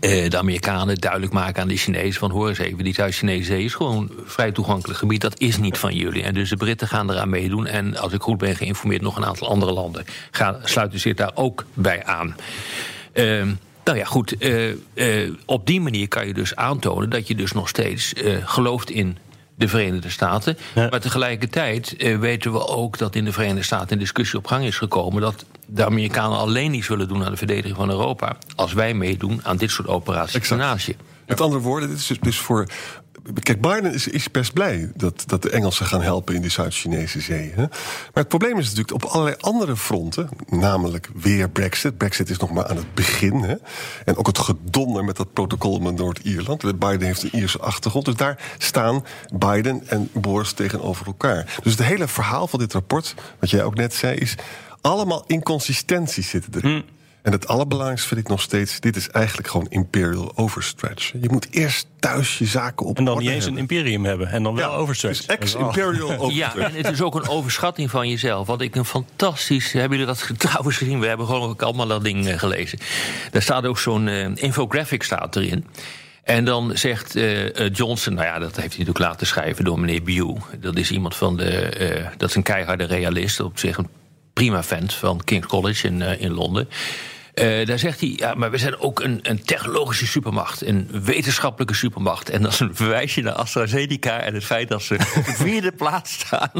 uh, 0.00 0.30
de 0.30 0.38
Amerikanen 0.38 0.96
duidelijk 0.96 1.32
maken 1.32 1.62
aan 1.62 1.68
de 1.68 1.76
Chinezen 1.76 2.20
van 2.20 2.30
hoor 2.30 2.48
eens 2.48 2.58
even, 2.58 2.84
die 2.84 2.94
Zuid-Chinese 2.94 3.44
zee 3.44 3.64
is 3.64 3.74
gewoon 3.74 4.10
vrij 4.24 4.52
toegankelijk 4.52 4.98
gebied, 4.98 5.20
dat 5.20 5.40
is 5.40 5.56
niet 5.58 5.78
van 5.78 5.94
jullie. 5.94 6.22
En 6.22 6.34
dus 6.34 6.48
de 6.48 6.56
Britten 6.56 6.88
gaan 6.88 7.10
eraan 7.10 7.28
meedoen 7.28 7.66
en 7.66 7.96
als 7.96 8.12
ik 8.12 8.22
goed 8.22 8.38
ben 8.38 8.56
geïnformeerd 8.56 9.02
nog 9.02 9.16
een 9.16 9.24
aantal 9.24 9.48
andere 9.48 9.72
landen 9.72 10.04
gaan, 10.30 10.56
sluiten 10.64 11.00
zich 11.00 11.14
daar 11.14 11.30
ook 11.34 11.64
bij 11.74 12.04
aan. 12.04 12.36
Uh, 13.14 13.46
nou 13.84 13.98
ja, 13.98 14.04
goed, 14.04 14.34
uh, 14.38 14.72
uh, 14.94 15.32
op 15.44 15.66
die 15.66 15.80
manier 15.80 16.08
kan 16.08 16.26
je 16.26 16.34
dus 16.34 16.56
aantonen 16.56 17.10
dat 17.10 17.28
je 17.28 17.34
dus 17.34 17.52
nog 17.52 17.68
steeds 17.68 18.12
gelooft 18.44 18.90
in 18.90 19.18
de 19.56 19.68
Verenigde 19.68 20.10
Staten. 20.10 20.58
Ja. 20.74 20.88
Maar 20.90 21.00
tegelijkertijd 21.00 21.94
uh, 21.98 22.18
weten 22.18 22.52
we 22.52 22.66
ook 22.66 22.98
dat 22.98 23.14
in 23.14 23.24
de 23.24 23.32
Verenigde 23.32 23.62
Staten 23.62 23.92
een 23.92 23.98
discussie 23.98 24.38
op 24.38 24.46
gang 24.46 24.64
is 24.64 24.78
gekomen 24.78 25.20
dat 25.20 25.44
de 25.66 25.84
Amerikanen 25.84 26.38
alleen 26.38 26.70
niet 26.70 26.84
zullen 26.84 27.08
doen 27.08 27.24
aan 27.24 27.30
de 27.30 27.36
verdediging 27.36 27.76
van 27.76 27.90
Europa 27.90 28.36
als 28.54 28.72
wij 28.72 28.94
meedoen 28.94 29.40
aan 29.42 29.56
dit 29.56 29.70
soort 29.70 29.88
operaties 29.88 30.34
exact. 30.34 30.60
in 30.60 30.66
Azië. 30.66 30.96
Met 31.26 31.40
andere 31.40 31.62
woorden, 31.62 31.88
dit 31.88 31.98
is 31.98 32.18
dus 32.20 32.38
voor. 32.38 32.66
Kijk, 33.42 33.60
Biden 33.60 33.94
is, 33.94 34.08
is 34.08 34.30
best 34.30 34.52
blij 34.52 34.90
dat, 34.94 35.24
dat 35.26 35.42
de 35.42 35.50
Engelsen 35.50 35.86
gaan 35.86 36.02
helpen 36.02 36.34
in 36.34 36.40
die 36.40 36.50
Zuid-Chinese 36.50 37.20
zee. 37.20 37.52
Hè? 37.54 37.62
Maar 37.62 37.68
het 38.12 38.28
probleem 38.28 38.58
is 38.58 38.64
natuurlijk 38.64 39.04
op 39.04 39.10
allerlei 39.10 39.36
andere 39.40 39.76
fronten, 39.76 40.28
namelijk 40.48 41.10
weer 41.14 41.50
Brexit. 41.50 41.96
Brexit 41.96 42.30
is 42.30 42.38
nog 42.38 42.52
maar 42.52 42.66
aan 42.66 42.76
het 42.76 42.94
begin. 42.94 43.60
En 44.04 44.16
ook 44.16 44.26
het 44.26 44.38
gedonder 44.38 45.04
met 45.04 45.16
dat 45.16 45.32
protocol 45.32 45.78
met 45.78 45.96
Noord-Ierland. 45.96 46.78
Biden 46.78 47.06
heeft 47.06 47.22
een 47.22 47.36
Ierse 47.36 47.58
achtergrond. 47.58 48.04
Dus 48.04 48.14
daar 48.14 48.54
staan 48.58 49.04
Biden 49.34 49.88
en 49.88 50.10
Boris 50.12 50.52
tegenover 50.52 51.06
elkaar. 51.06 51.58
Dus 51.62 51.72
het 51.72 51.82
hele 51.82 52.08
verhaal 52.08 52.46
van 52.46 52.58
dit 52.58 52.72
rapport, 52.72 53.14
wat 53.40 53.50
jij 53.50 53.64
ook 53.64 53.74
net 53.74 53.94
zei, 53.94 54.16
is 54.16 54.34
allemaal 54.80 55.24
inconsistenties 55.26 56.28
zitten 56.28 56.52
erin. 56.54 56.70
Hmm. 56.70 56.95
En 57.26 57.32
het 57.32 57.48
allerbelangrijkste 57.48 58.08
vind 58.08 58.20
ik 58.20 58.28
nog 58.28 58.40
steeds: 58.42 58.80
dit 58.80 58.96
is 58.96 59.08
eigenlijk 59.10 59.48
gewoon 59.48 59.66
imperial 59.68 60.32
overstretch. 60.36 61.12
Je 61.20 61.28
moet 61.30 61.46
eerst 61.50 61.86
thuis 62.00 62.38
je 62.38 62.44
zaken 62.46 62.86
op 62.86 62.98
En 62.98 63.04
dan 63.04 63.14
orde 63.14 63.24
niet 63.26 63.34
eens 63.34 63.44
hebben. 63.44 63.62
een 63.62 63.68
imperium 63.68 64.04
hebben 64.04 64.28
en 64.28 64.42
dan 64.42 64.54
wel 64.54 64.70
Ja, 64.70 64.76
overstretch. 64.76 65.16
dus 65.18 65.26
ex-imperial 65.26 66.08
Ja, 66.12 66.16
overstretch. 66.18 66.74
en 66.74 66.74
het 66.84 66.90
is 66.92 67.02
ook 67.02 67.14
een 67.14 67.28
overschatting 67.28 67.90
van 67.90 68.08
jezelf. 68.08 68.46
Wat 68.46 68.60
ik 68.60 68.74
een 68.76 68.84
fantastisch. 68.84 69.72
Hebben 69.72 69.98
jullie 69.98 70.14
dat 70.14 70.30
trouwens 70.38 70.76
gezien? 70.76 71.00
We 71.00 71.06
hebben 71.06 71.26
gewoon 71.26 71.48
ook 71.48 71.62
allemaal 71.62 71.86
dat 71.86 72.04
ding 72.04 72.26
eh, 72.28 72.38
gelezen. 72.38 72.78
Daar 73.30 73.42
staat 73.42 73.64
ook 73.66 73.78
zo'n 73.78 74.08
eh, 74.08 74.28
infographic 74.34 75.02
staat 75.02 75.36
erin. 75.36 75.66
En 76.22 76.44
dan 76.44 76.70
zegt 76.74 77.16
eh, 77.16 77.68
Johnson, 77.72 78.14
nou 78.14 78.26
ja, 78.26 78.32
dat 78.38 78.56
heeft 78.56 78.56
hij 78.76 78.84
natuurlijk 78.84 78.98
laten 78.98 79.26
schrijven 79.26 79.64
door 79.64 79.80
meneer 79.80 80.02
Bew. 80.02 80.36
Dat 80.60 80.76
is 80.76 80.90
iemand 80.90 81.16
van 81.16 81.36
de. 81.36 81.50
eh, 81.60 82.06
dat 82.16 82.28
is 82.28 82.34
een 82.34 82.42
keiharde 82.42 82.84
realist. 82.84 83.40
Op 83.40 83.58
zich 83.58 83.76
een 83.76 83.88
prima 84.32 84.62
vent 84.62 84.92
van 84.94 85.20
King's 85.24 85.46
College 85.46 85.86
in, 85.86 86.02
eh, 86.02 86.20
in 86.20 86.32
Londen. 86.32 86.68
Eh, 87.36 87.66
daar 87.66 87.78
zegt 87.78 88.00
hij, 88.00 88.12
ja, 88.16 88.34
maar 88.34 88.50
we 88.50 88.58
zijn 88.58 88.78
ook 88.80 89.00
een, 89.00 89.18
een 89.22 89.42
technologische 89.42 90.06
supermacht, 90.06 90.66
een 90.66 90.88
wetenschappelijke 91.02 91.74
supermacht. 91.74 92.30
En 92.30 92.42
dan 92.42 92.50
is 92.52 92.60
een 92.60 92.76
verwijsje 92.76 93.20
naar 93.20 93.32
AstraZeneca 93.32 94.20
en 94.20 94.34
het 94.34 94.44
feit 94.44 94.68
dat 94.68 94.82
ze 94.82 94.94
op 95.16 95.24
de 95.24 95.34
vierde 95.34 95.72
plaats 95.72 96.12
staan 96.12 96.50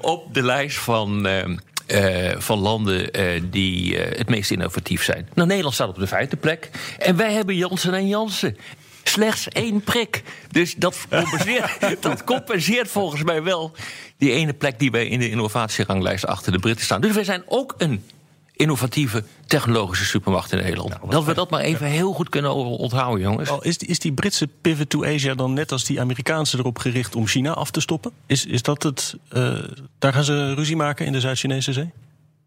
op 0.00 0.34
de 0.34 0.42
lijst 0.42 0.78
van. 0.78 1.26
eh, 1.26 1.44
eh, 1.86 2.40
van 2.40 2.58
landen 2.58 3.10
die 3.50 3.96
het 3.98 4.28
meest 4.28 4.50
innovatief 4.50 5.04
zijn. 5.04 5.28
Nou, 5.34 5.48
Nederland 5.48 5.74
staat 5.74 5.88
op 5.88 5.98
de 5.98 6.06
vijfde 6.06 6.36
plek. 6.36 6.70
En 6.98 7.16
wij 7.16 7.32
hebben 7.32 7.56
Janssen 7.56 7.94
en 7.94 8.08
Janssen. 8.08 8.56
Slechts 9.02 9.48
één 9.48 9.80
prik. 9.80 10.22
Dus 10.50 10.74
dat 10.74 10.96
compenseert, 11.10 12.02
dat 12.02 12.24
compenseert 12.24 12.88
volgens 12.88 13.22
mij 13.22 13.42
wel 13.42 13.72
die 14.16 14.32
ene 14.32 14.52
plek 14.52 14.78
die 14.78 14.90
wij 14.90 15.06
in 15.06 15.18
de 15.18 15.30
innovatieranglijst 15.30 16.26
achter 16.26 16.52
de 16.52 16.58
Britten 16.58 16.84
staan. 16.84 17.00
Dus 17.00 17.14
wij 17.14 17.24
zijn 17.24 17.42
ook 17.46 17.74
een 17.78 18.02
innovatieve 18.52 19.24
technologische 19.46 20.04
supermacht 20.04 20.52
in 20.52 20.58
Nederland. 20.58 20.96
dat 21.08 21.24
we 21.24 21.34
dat 21.34 21.50
maar 21.50 21.60
even 21.60 21.86
heel 21.86 22.12
goed 22.12 22.28
kunnen 22.28 22.54
onthouden, 22.54 23.22
jongens. 23.24 23.48
Al 23.48 23.62
is, 23.64 23.78
die, 23.78 23.88
is 23.88 23.98
die 23.98 24.12
Britse 24.12 24.48
pivot 24.60 24.90
to 24.90 25.04
Asia 25.04 25.34
dan 25.34 25.52
net 25.52 25.72
als 25.72 25.84
die 25.84 26.00
Amerikaanse 26.00 26.58
erop 26.58 26.78
gericht 26.78 27.14
om 27.16 27.26
China 27.26 27.52
af 27.52 27.70
te 27.70 27.80
stoppen? 27.80 28.12
Is, 28.26 28.46
is 28.46 28.62
dat 28.62 28.82
het. 28.82 29.16
eh, 29.28 29.58
daar 29.98 30.12
gaan 30.12 30.24
ze 30.24 30.54
ruzie 30.54 30.76
maken 30.76 31.06
in 31.06 31.12
de 31.12 31.20
Zuid-Chinese 31.20 31.72
Zee? 31.72 31.90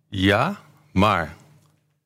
Ja, 0.09 0.59
maar 0.91 1.35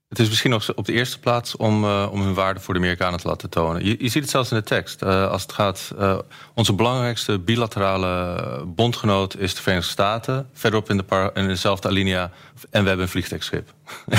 het 0.10 0.20
is 0.20 0.28
misschien 0.28 0.50
nog 0.50 0.74
op 0.76 0.86
de 0.86 0.94
eerste 0.94 1.20
plaats 1.20 1.56
om, 1.56 1.84
uh, 1.84 2.08
om 2.12 2.22
hun 2.22 2.34
waarde 2.34 2.60
voor 2.60 2.74
de 2.74 2.80
Amerikanen 2.80 3.20
te 3.20 3.28
laten 3.28 3.50
tonen. 3.50 3.86
Je, 3.86 3.96
je 4.00 4.10
ziet 4.10 4.22
het 4.22 4.32
zelfs 4.32 4.52
in 4.52 4.58
de 4.58 4.64
tekst. 4.64 5.02
Uh, 5.04 5.32
als 5.32 5.42
het 5.42 5.52
gaat, 5.52 5.94
uh, 6.00 6.20
onze 6.54 6.74
belangrijkste 6.74 7.40
bilaterale 7.40 8.64
bondgenoot 8.66 9.38
is 9.38 9.56
de 9.56 9.62
Verenigde 9.62 9.92
Staten. 9.92 10.50
Verderop 10.54 10.90
in, 10.90 10.98
de 10.98 11.04
par, 11.04 11.32
in 11.34 11.48
dezelfde 11.48 11.88
alinea. 11.88 12.32
En 12.70 12.82
we 12.82 12.88
hebben 12.88 13.06
een 13.06 13.12
vliegtuigschip. 13.12 13.74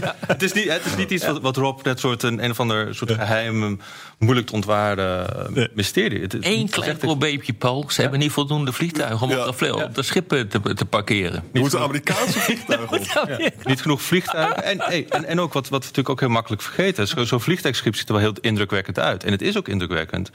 ja. 0.00 0.14
het, 0.26 0.42
is 0.42 0.52
niet, 0.52 0.68
het 0.68 0.84
is 0.84 0.96
niet 0.96 1.10
iets 1.10 1.26
wat, 1.26 1.40
wat 1.40 1.56
Rob 1.56 1.84
net 1.84 2.00
soort 2.00 2.22
een, 2.22 2.44
een 2.44 2.50
of 2.50 2.60
ander 2.60 2.94
soort 2.94 3.10
geheim, 3.10 3.80
moeilijk 4.18 4.46
te 4.46 4.52
ontwaren 4.52 5.26
mysterie. 5.74 6.20
Het, 6.20 6.32
het, 6.32 6.46
Eén 6.46 6.68
klein 6.68 6.96
probleempje, 6.96 7.52
Paul. 7.52 7.84
Ze 7.88 7.94
ja? 7.94 8.02
hebben 8.02 8.18
niet 8.18 8.32
voldoende 8.32 8.72
vliegtuigen 8.72 9.20
om 9.20 9.30
ja. 9.30 9.46
op, 9.46 9.58
de, 9.58 9.74
op 9.74 9.94
de 9.94 10.02
schippen 10.02 10.48
te, 10.48 10.74
te 10.74 10.84
parkeren. 10.84 11.44
Je 11.52 11.60
moet 11.60 11.76
Amerikaanse 11.76 12.40
vliegtuigen 12.40 12.98
op. 12.98 13.64
Niet 13.64 13.80
genoeg 13.80 14.02
vliegtuigen. 14.02 14.41
En, 14.50 14.80
hey, 14.80 15.06
en, 15.08 15.24
en 15.24 15.40
ook 15.40 15.52
wat, 15.52 15.68
wat 15.68 15.80
we 15.80 15.86
natuurlijk 15.86 16.08
ook 16.08 16.20
heel 16.20 16.28
makkelijk 16.28 16.62
vergeten. 16.62 17.08
Zo'n 17.08 17.26
zo 17.26 17.38
vliegtuigschip 17.38 17.96
ziet 17.96 18.08
er 18.08 18.14
wel 18.14 18.22
heel 18.22 18.34
indrukwekkend 18.40 18.98
uit. 18.98 19.24
En 19.24 19.32
het 19.32 19.42
is 19.42 19.56
ook 19.56 19.68
indrukwekkend. 19.68 20.30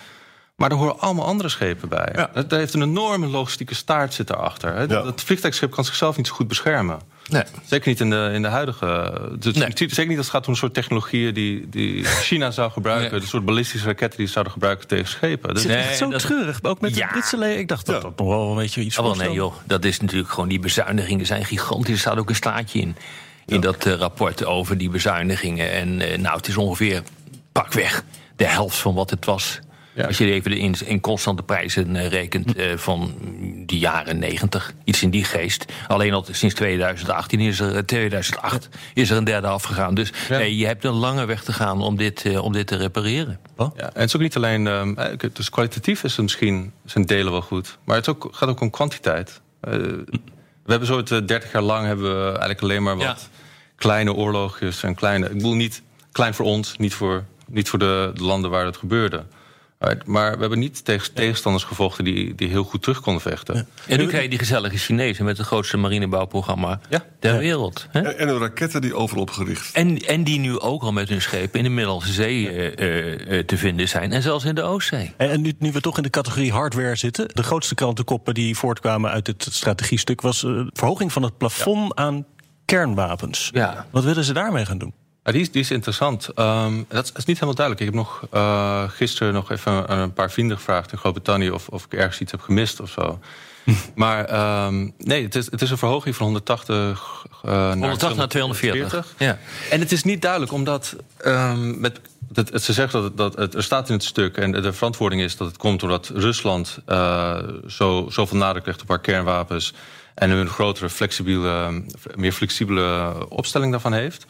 Maar 0.55 0.71
er 0.71 0.77
horen 0.77 0.99
allemaal 0.99 1.25
andere 1.25 1.49
schepen 1.49 1.89
bij. 1.89 2.09
Ja. 2.15 2.43
Daar 2.43 2.59
heeft 2.59 2.73
een 2.73 2.81
enorme 2.81 3.27
logistieke 3.27 3.75
staart 3.75 4.13
zit 4.13 4.27
daarachter. 4.27 4.73
Hè. 4.73 4.79
Ja. 4.79 4.87
Dat 4.87 5.21
vliegtuigschip 5.21 5.71
kan 5.71 5.85
zichzelf 5.85 6.17
niet 6.17 6.27
zo 6.27 6.33
goed 6.33 6.47
beschermen. 6.47 6.99
Nee. 7.29 7.43
Zeker 7.65 7.89
niet 7.89 7.99
in 7.99 8.09
de, 8.09 8.29
in 8.33 8.41
de 8.41 8.47
huidige. 8.47 9.21
Dus 9.39 9.55
nee. 9.55 9.71
Zeker 9.75 10.07
niet 10.07 10.17
als 10.17 10.25
het 10.25 10.35
gaat 10.35 10.45
om 10.45 10.51
een 10.51 10.59
soort 10.59 10.73
technologieën 10.73 11.33
die, 11.33 11.69
die 11.69 12.03
China 12.03 12.51
zou 12.51 12.71
gebruiken. 12.71 13.11
Nee. 13.11 13.19
De 13.19 13.25
soort 13.25 13.45
ballistische 13.45 13.87
raketten 13.87 14.17
die 14.17 14.25
ze 14.25 14.31
zouden 14.31 14.53
gebruiken 14.53 14.87
tegen 14.87 15.07
schepen. 15.07 15.53
Dus 15.53 15.65
nee, 15.65 15.77
echt 15.77 15.97
zo 15.97 16.09
dat... 16.09 16.21
treurig. 16.21 16.59
Ook 16.63 16.81
met 16.81 16.95
ja. 16.95 17.05
de 17.05 17.11
Britse 17.11 17.37
leger. 17.37 17.59
Ik 17.59 17.67
dacht 17.67 17.85
dat 17.85 18.01
dat 18.01 18.17
nog 18.17 18.27
wel 18.27 18.49
een 18.49 18.55
beetje 18.55 18.81
iets 18.81 18.95
was. 18.95 19.11
Oh, 19.11 19.17
nee, 19.17 19.31
joh. 19.31 19.53
Dat 19.65 19.85
is 19.85 19.99
natuurlijk 19.99 20.29
gewoon 20.29 20.49
die 20.49 20.59
bezuinigingen 20.59 21.25
zijn 21.25 21.45
gigantisch. 21.45 21.93
Er 21.93 21.99
staat 21.99 22.17
ook 22.17 22.29
een 22.29 22.35
staatje 22.35 22.79
in. 22.79 22.95
In 23.47 23.61
dat 23.61 23.85
uh, 23.85 23.93
rapport 23.93 24.45
over 24.45 24.77
die 24.77 24.89
bezuinigingen. 24.89 25.71
En 25.71 25.99
uh, 25.99 26.17
nou, 26.17 26.37
het 26.37 26.47
is 26.47 26.57
ongeveer 26.57 27.03
pakweg 27.51 28.03
de 28.35 28.45
helft 28.45 28.77
van 28.77 28.93
wat 28.93 29.09
het 29.09 29.25
was 29.25 29.59
Als 30.05 30.17
je 30.17 30.31
even 30.31 30.51
de 30.51 30.57
in, 30.59 30.75
in 30.85 30.99
constante 30.99 31.43
prijzen 31.43 31.95
eh, 31.95 32.07
rekent 32.07 32.55
eh, 32.55 32.77
van 32.77 33.15
de 33.65 33.77
jaren 33.77 34.19
90, 34.19 34.73
iets 34.83 35.01
in 35.03 35.09
die 35.09 35.23
geest. 35.23 35.65
Alleen 35.87 36.13
al 36.13 36.25
sinds 36.31 36.55
2018 36.55 37.39
is 37.39 37.59
er, 37.59 37.75
eh, 37.75 37.81
2008 37.81 38.69
is 38.93 39.09
er 39.09 39.17
een 39.17 39.23
derde 39.23 39.47
afgegaan. 39.47 39.93
Dus 39.93 40.11
nee, 40.29 40.57
je 40.57 40.65
hebt 40.65 40.83
een 40.83 40.91
lange 40.93 41.25
weg 41.25 41.43
te 41.43 41.53
gaan 41.53 41.81
om 41.81 41.97
dit, 41.97 42.25
eh, 42.25 42.43
om 42.43 42.53
dit 42.53 42.67
te 42.67 42.75
repareren. 42.75 43.39
Ja, 43.57 43.69
en 43.75 43.91
het 43.93 44.03
is 44.03 44.15
ook 44.15 44.21
niet 44.21 44.35
alleen. 44.35 44.67
eh, 44.67 45.29
dus 45.33 45.49
kwalitatief 45.49 46.03
is 46.03 46.11
het 46.11 46.21
misschien 46.21 46.71
zijn 46.85 47.05
delen 47.05 47.31
wel 47.31 47.41
goed. 47.41 47.77
Maar 47.83 47.95
het 47.95 48.09
ook, 48.09 48.27
gaat 48.31 48.49
ook 48.49 48.61
om 48.61 48.69
kwantiteit. 48.69 49.41
Eh, 49.61 49.73
we 50.67 50.74
hebben 50.74 50.88
zo 50.88 50.97
het 50.97 51.27
30 51.27 51.51
jaar 51.51 51.62
lang 51.62 51.86
hebben 51.86 52.17
we 52.19 52.25
eigenlijk 52.29 52.62
alleen 52.62 52.83
maar 52.83 52.97
wat 52.97 53.05
Ja. 53.05 53.15
kleine 53.75 54.13
oorlogjes 54.13 54.83
en 54.83 54.95
kleine. 54.95 55.25
Ik 55.25 55.33
bedoel 55.33 55.53
niet 55.55 55.81
klein 56.12 56.33
voor 56.33 56.45
ons, 56.45 56.77
niet 56.77 56.93
voor, 56.93 57.24
niet 57.47 57.69
voor 57.69 57.79
de, 57.79 58.12
de 58.13 58.24
landen 58.24 58.50
waar 58.51 58.65
het 58.65 58.77
gebeurde. 58.77 59.25
Right, 59.79 60.05
Maar 60.05 60.34
we 60.34 60.39
hebben 60.39 60.60
niet 60.60 60.86
tegen 60.86 61.13
tegenstanders 61.13 61.63
gevochten 61.63 62.03
die, 62.03 62.36
die 62.36 62.48
heel 62.50 62.63
goed 62.63 62.81
terug 62.81 63.00
konden 63.01 63.22
vechten. 63.22 63.67
En 63.88 63.98
nu 63.98 64.07
krijg 64.07 64.24
je 64.24 64.29
die 64.29 64.39
gezellige 64.39 64.77
Chinezen 64.77 65.25
met 65.25 65.38
het 65.38 65.48
grootste 65.48 65.77
marinebouwprogramma 65.77 66.79
Ja. 66.89 67.05
ter 67.19 67.38
wereld. 67.38 67.88
Hè? 67.89 68.00
En, 68.01 68.17
en 68.17 68.27
een 68.27 68.39
raketten 68.39 68.81
die 68.81 68.93
overal 68.96 69.22
op 69.22 69.29
gericht. 69.29 69.75
En, 69.75 69.98
en 69.98 70.24
die 70.24 70.39
nu 70.39 70.60
ook 70.60 70.81
al 70.81 70.91
met 70.91 71.10
hun 71.10 71.22
schepen 71.22 71.57
in 71.60 71.65
de 71.65 71.72
Middellandse 71.72 72.12
Zee 72.13 72.50
eh, 72.50 72.65
eh, 72.79 73.38
eh, 73.39 73.46
te 73.46 73.57
vinden 73.57 73.88
zijn. 73.89 74.12
En 74.12 74.22
zelfs 74.22 74.46
in 74.46 74.55
de 74.55 74.62
Oostzee. 74.62 75.13
En 75.17 75.29
en 75.29 75.41
nu, 75.41 75.53
nu 75.60 75.72
we 75.72 75.81
toch 75.81 75.98
in 75.98 76.03
de 76.03 76.10
categorie 76.10 76.51
hardware 76.51 76.96
zitten. 76.96 77.27
De 77.34 77.43
grootste 77.43 77.75
krantenkoppen 77.75 78.34
die 78.34 78.55
voortkwamen 78.57 79.12
uit 79.12 79.27
het 79.27 79.48
strategiestuk 79.51 80.22
was 80.22 80.43
eh, 80.43 80.51
verhoging 80.74 81.12
van 81.12 81.24
het 81.24 81.38
plafond 81.38 81.96
aan 81.96 82.25
kernwapens. 82.65 83.50
Ja. 83.53 83.86
Wat 83.91 84.03
willen 84.03 84.24
ze 84.24 84.34
daarmee 84.34 84.65
gaan 84.65 84.77
doen? 84.77 84.93
Ja, 85.27 85.34
die, 85.34 85.41
is, 85.41 85.51
die 85.51 85.62
is 85.62 85.72
interessant. 85.72 86.27
Ehm, 86.36 86.84
dat 86.88 87.03
is, 87.03 87.12
is 87.15 87.25
niet 87.25 87.36
helemaal 87.39 87.55
duidelijk. 87.55 87.79
Ik 87.88 87.93
heb 87.93 88.03
nog 88.03 88.27
eh, 88.31 88.89
gisteren 88.89 89.34
nog 89.34 89.51
even 89.51 89.88
aan 89.88 89.98
een 90.00 90.13
paar 90.13 90.31
vrienden 90.31 90.57
gevraagd 90.57 90.91
in 90.91 90.98
Groot-Brittannië 90.98 91.50
of, 91.51 91.67
of 91.67 91.86
ik 91.86 91.93
ergens 91.93 92.19
iets 92.19 92.31
heb 92.31 92.41
gemist 92.41 92.79
of 92.79 92.89
zo. 92.89 93.19
maar 93.96 94.25
ehm, 94.25 94.89
nee, 94.98 95.24
het 95.24 95.36
is, 95.36 95.51
het 95.51 95.62
is 95.62 95.69
een 95.69 95.77
verhoging 95.77 96.15
van 96.15 96.25
180 96.25 97.25
eh, 97.43 97.51
naar 97.51 97.67
180 97.77 98.17
naar 98.17 98.27
240. 98.27 99.13
Ja. 99.17 99.38
En 99.69 99.79
het 99.79 99.91
is 99.91 100.03
niet 100.03 100.22
duidelijk, 100.22 100.51
omdat 100.51 100.96
ehm, 101.17 101.79
met, 101.79 102.00
dat, 102.29 102.50
het- 102.50 102.63
ze 102.63 102.74
zegt 102.74 102.91
dat, 102.91 103.03
het, 103.03 103.17
dat 103.17 103.36
het, 103.36 103.53
er 103.55 103.63
staat 103.63 103.88
in 103.88 103.93
het 103.96 104.03
stuk 104.03 104.38
en 104.38 104.51
de 104.51 104.74
verantwoording 104.74 105.22
is 105.22 105.38
dat 105.38 105.48
het 105.48 105.57
komt 105.57 105.79
doordat 105.79 106.12
Rusland 106.13 106.77
eh, 106.86 107.38
zo, 107.67 108.05
zoveel 108.10 108.38
nadruk 108.38 108.65
legt 108.65 108.81
op 108.81 108.88
haar 108.89 109.01
kernwapens 109.01 109.74
en 110.15 110.29
een 110.29 110.48
grotere, 110.48 110.89
flexibele, 110.89 111.84
meer 112.15 112.31
flexibele 112.31 113.13
opstelling 113.29 113.72
daarvan 113.72 113.93
heeft. 113.93 114.25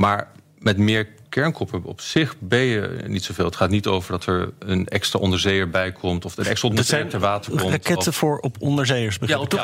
Maar 0.00 0.28
met 0.58 0.76
meer 0.76 1.08
kernkoppen 1.28 1.84
op 1.84 2.00
zich 2.00 2.34
ben 2.38 2.60
je 2.60 2.98
niet 3.06 3.24
zoveel. 3.24 3.44
Het 3.44 3.56
gaat 3.56 3.70
niet 3.70 3.86
over 3.86 4.12
dat 4.12 4.26
er 4.26 4.52
een 4.58 4.86
extra 4.88 5.18
onderzeeër 5.18 5.70
bij 5.70 5.92
komt 5.92 6.24
of 6.24 6.32
er 6.36 6.46
extra 6.46 6.54
Dat 6.68 6.70
onderzeeër 6.70 6.98
zijn 7.00 7.12
te 7.12 7.18
water 7.26 7.50
komt. 7.50 7.70
raketten 7.70 8.08
of- 8.08 8.16
voor 8.16 8.38
op 8.38 8.56
onderzeeërs. 8.58 9.18
begrijp 9.18 9.40
ik, 9.42 9.52
op 9.52 9.58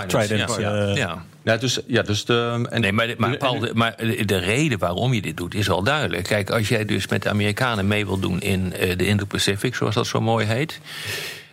toch? 0.47 0.59
Ja. 0.61 0.87
eh, 0.89 0.97
ja. 0.97 1.25
ja, 1.43 1.57
dus, 1.57 1.81
ja, 1.87 2.03
dus 2.03 2.25
de. 2.25 2.67
En, 2.71 2.81
Nee, 2.81 2.93
maar, 2.93 3.15
maar, 3.19 3.37
Paul, 3.37 3.59
de, 3.59 3.71
maar 3.75 3.97
de 3.97 4.25
de 4.25 4.39
reden 4.39 4.79
waarom 4.79 5.13
je 5.13 5.23
dit 5.23 5.37
doet 5.37 5.55
is 5.55 5.67
wel 5.67 5.83
duidelijk. 5.83 6.25
Kijk, 6.25 6.51
als 6.51 6.69
jij 6.69 6.85
dus 6.85 7.09
met 7.09 7.23
de 7.23 7.29
Amerikanen 7.29 7.87
mee 7.87 8.07
wil 8.07 8.19
doen 8.19 8.41
in 8.41 8.73
eh, 8.73 8.97
de 8.99 9.07
Indo-Pacific, 9.07 9.75
zoals 9.75 9.95
dat 9.95 10.07
zo 10.07 10.21
mooi 10.21 10.47
heet. 10.47 10.81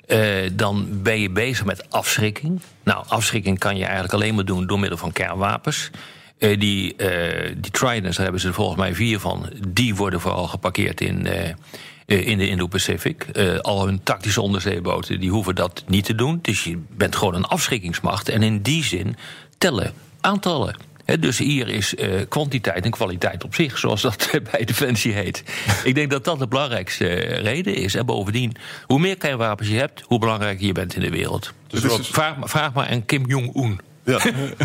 eh, 0.06 0.20
dan 0.54 0.88
ben 0.92 1.20
je 1.20 1.30
bezig 1.30 1.66
met 1.66 1.90
afschrikking. 1.90 2.62
Nou, 2.84 3.04
afschrikking 3.08 3.60
kan 3.60 3.78
je 3.78 3.84
eigenlijk 3.84 4.14
alleen 4.14 4.36
maar 4.36 4.46
doen 4.46 4.68
door 4.68 4.80
middel 4.80 4.98
van 4.98 5.12
kernwapens. 5.12 5.90
Eh, 6.39 6.60
die, 6.60 6.96
eh, 6.96 7.55
die 7.58 7.72
Tridents, 7.72 8.15
daar 8.15 8.24
hebben 8.24 8.41
ze 8.41 8.48
er 8.48 8.53
volgens 8.53 8.77
mij 8.77 8.96
vier 8.96 9.19
van. 9.19 9.50
Die 9.67 9.96
worden 9.96 10.22
vooral 10.22 10.48
geparkeerd 10.48 11.01
in, 11.01 11.27
eh, 11.27 12.27
in 12.27 12.38
de 12.38 12.48
Indo-Pacific. 12.48 13.25
Al 13.62 13.86
hun 13.86 14.03
tactische 14.03 14.41
onderzeeboten 14.41 15.19
die 15.19 15.29
hoeven 15.29 15.55
dat 15.55 15.84
niet 15.88 16.05
te 16.05 16.15
doen. 16.15 16.39
Dus 16.41 16.63
je 16.63 16.77
bent 16.89 17.15
gewoon 17.15 17.36
een 17.36 17.46
afschrikkingsmacht. 17.46 18.29
En 18.29 18.43
in 18.43 18.62
die 18.62 18.84
zin 18.84 19.15
tellen 19.58 19.93
aantallen. 20.22 20.75
Dus 21.19 21.38
hier 21.38 21.67
is 21.67 21.93
kwantiteit 22.29 22.86
en 22.86 22.91
kwaliteit 22.91 23.43
op 23.43 23.55
zich, 23.55 23.77
zoals 23.77 24.01
dat 24.01 24.29
bij 24.51 24.65
Defensie 24.65 25.13
heet. 25.13 25.43
Ik 25.84 25.96
denk 25.96 26.12
dat 26.12 26.24
dat 26.24 26.39
de 26.39 26.48
belangrijkste 26.48 27.05
reden 27.17 27.75
is. 27.75 27.96
En 27.96 28.05
bovendien, 28.05 28.55
hoe 28.86 29.00
meer 29.00 29.17
kernwapens 29.17 29.69
je 29.69 29.77
hebt, 29.77 30.01
hoe 30.05 30.19
belangrijker 30.19 30.65
je 30.65 30.72
bent 30.72 30.96
in 30.96 31.01
de 31.01 31.10
wereld. 31.10 31.53
Dus 31.67 31.81
dus- 31.81 32.08
vraag, 32.08 32.38
maar- 32.38 32.50
vraag 32.50 32.74
maar 32.74 32.88
aan 32.88 33.05
Kim 33.05 33.25
Jong-un. 33.27 33.79
Ja. 34.10 34.20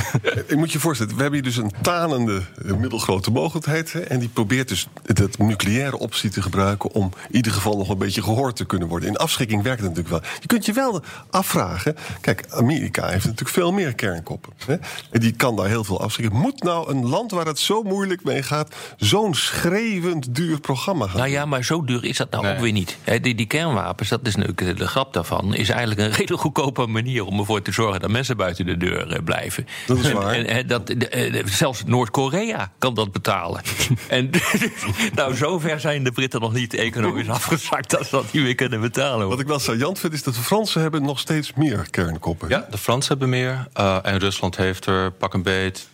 ik 0.46 0.56
moet 0.56 0.72
je 0.72 0.78
voorstellen, 0.78 1.16
we 1.16 1.22
hebben 1.22 1.40
hier 1.42 1.50
dus 1.52 1.62
een 1.62 1.72
tanende 1.82 2.42
eh, 2.66 2.72
middelgrote 2.74 3.30
mogelijkheid. 3.30 3.92
Hè, 3.92 4.00
en 4.00 4.18
die 4.18 4.28
probeert 4.28 4.68
dus 4.68 4.88
het 5.14 5.38
nucleaire 5.38 5.98
optie 5.98 6.30
te 6.30 6.42
gebruiken 6.42 6.92
om 6.92 7.12
in 7.28 7.36
ieder 7.36 7.52
geval 7.52 7.76
nog 7.76 7.88
een 7.88 7.98
beetje 7.98 8.22
gehoord 8.22 8.56
te 8.56 8.64
kunnen 8.64 8.88
worden. 8.88 9.08
In 9.08 9.16
afschrikking 9.16 9.62
werkt 9.62 9.80
het 9.82 9.88
natuurlijk 9.88 10.22
wel. 10.22 10.32
Je 10.40 10.46
kunt 10.46 10.66
je 10.66 10.72
wel 10.72 11.02
afvragen. 11.30 11.96
Kijk, 12.20 12.44
Amerika 12.50 13.02
heeft 13.06 13.24
natuurlijk 13.24 13.50
veel 13.50 13.72
meer 13.72 13.94
kernkoppen. 13.94 14.52
Hè, 14.66 14.76
en 15.10 15.20
die 15.20 15.32
kan 15.32 15.56
daar 15.56 15.68
heel 15.68 15.84
veel 15.84 16.00
afschrikken. 16.00 16.38
Moet 16.38 16.62
nou 16.62 16.90
een 16.90 17.06
land 17.06 17.30
waar 17.30 17.46
het 17.46 17.58
zo 17.58 17.82
moeilijk 17.82 18.24
mee 18.24 18.42
gaat, 18.42 18.74
zo'n 18.96 19.34
schreeuwend 19.34 20.34
duur 20.34 20.60
programma 20.60 21.06
gaan? 21.06 21.16
Nou 21.16 21.30
ja, 21.30 21.44
maar 21.46 21.64
zo 21.64 21.84
duur 21.84 22.04
is 22.04 22.16
dat 22.16 22.30
nou 22.30 22.44
Nee. 22.44 22.54
ook 22.54 22.60
weer 22.60 22.72
niet. 22.72 22.96
Hè, 23.02 23.20
die, 23.20 23.34
die 23.34 23.46
kernwapens, 23.46 24.08
dat 24.08 24.26
is 24.26 24.34
natuurlijk 24.34 24.58
de, 24.66 24.74
de 24.74 24.86
grap 24.86 25.12
daarvan... 25.12 25.54
is 25.54 25.68
eigenlijk 25.68 26.00
een 26.00 26.10
redelijk 26.18 26.42
goedkope 26.42 26.86
manier 26.86 27.24
om 27.24 27.38
ervoor 27.38 27.62
te 27.62 27.72
zorgen... 27.72 28.00
dat 28.00 28.10
mensen 28.10 28.36
buiten 28.36 28.66
de 28.66 28.76
deur 28.76 29.12
eh, 29.12 29.20
blijven. 29.34 29.66
Dat 29.86 29.98
is 29.98 30.04
En- 30.08 30.14
waar. 30.14 30.32
En, 30.34 30.46
en 30.46 30.66
dat, 30.66 30.86
de- 30.86 31.08
eh, 31.08 31.42
zelfs 31.46 31.82
Noord-Korea 31.86 32.72
kan 32.78 32.94
dat 32.94 33.12
betalen. 33.12 33.62
en 34.08 34.30
nou, 35.14 35.34
zover 35.36 35.80
zijn 35.80 36.04
de 36.04 36.12
Britten 36.12 36.40
nog 36.40 36.52
niet 36.52 36.74
economisch 36.74 37.28
afgezakt... 37.28 37.90
dat 37.90 38.04
ze 38.04 38.10
dat 38.10 38.32
niet 38.32 38.42
meer 38.42 38.54
kunnen 38.54 38.80
betalen. 38.80 39.20
hoor. 39.20 39.28
Wat 39.28 39.40
ik 39.40 39.46
wel 39.46 39.58
saillant 39.58 39.98
vind, 39.98 40.12
is 40.12 40.22
dat 40.22 40.34
de 40.34 40.40
Fransen 40.40 40.80
hebben 40.80 41.02
nog 41.02 41.18
steeds 41.18 41.52
meer 41.54 41.86
kernkoppen. 41.90 42.48
Ja, 42.48 42.66
de 42.70 42.78
Fransen 42.78 43.08
hebben 43.08 43.28
meer. 43.28 43.66
eh, 43.72 43.98
en 44.02 44.18
Rusland 44.18 44.56
heeft 44.56 44.86
er 44.86 45.10
pak 45.12 45.34
een 45.34 45.42
beet 45.42 45.88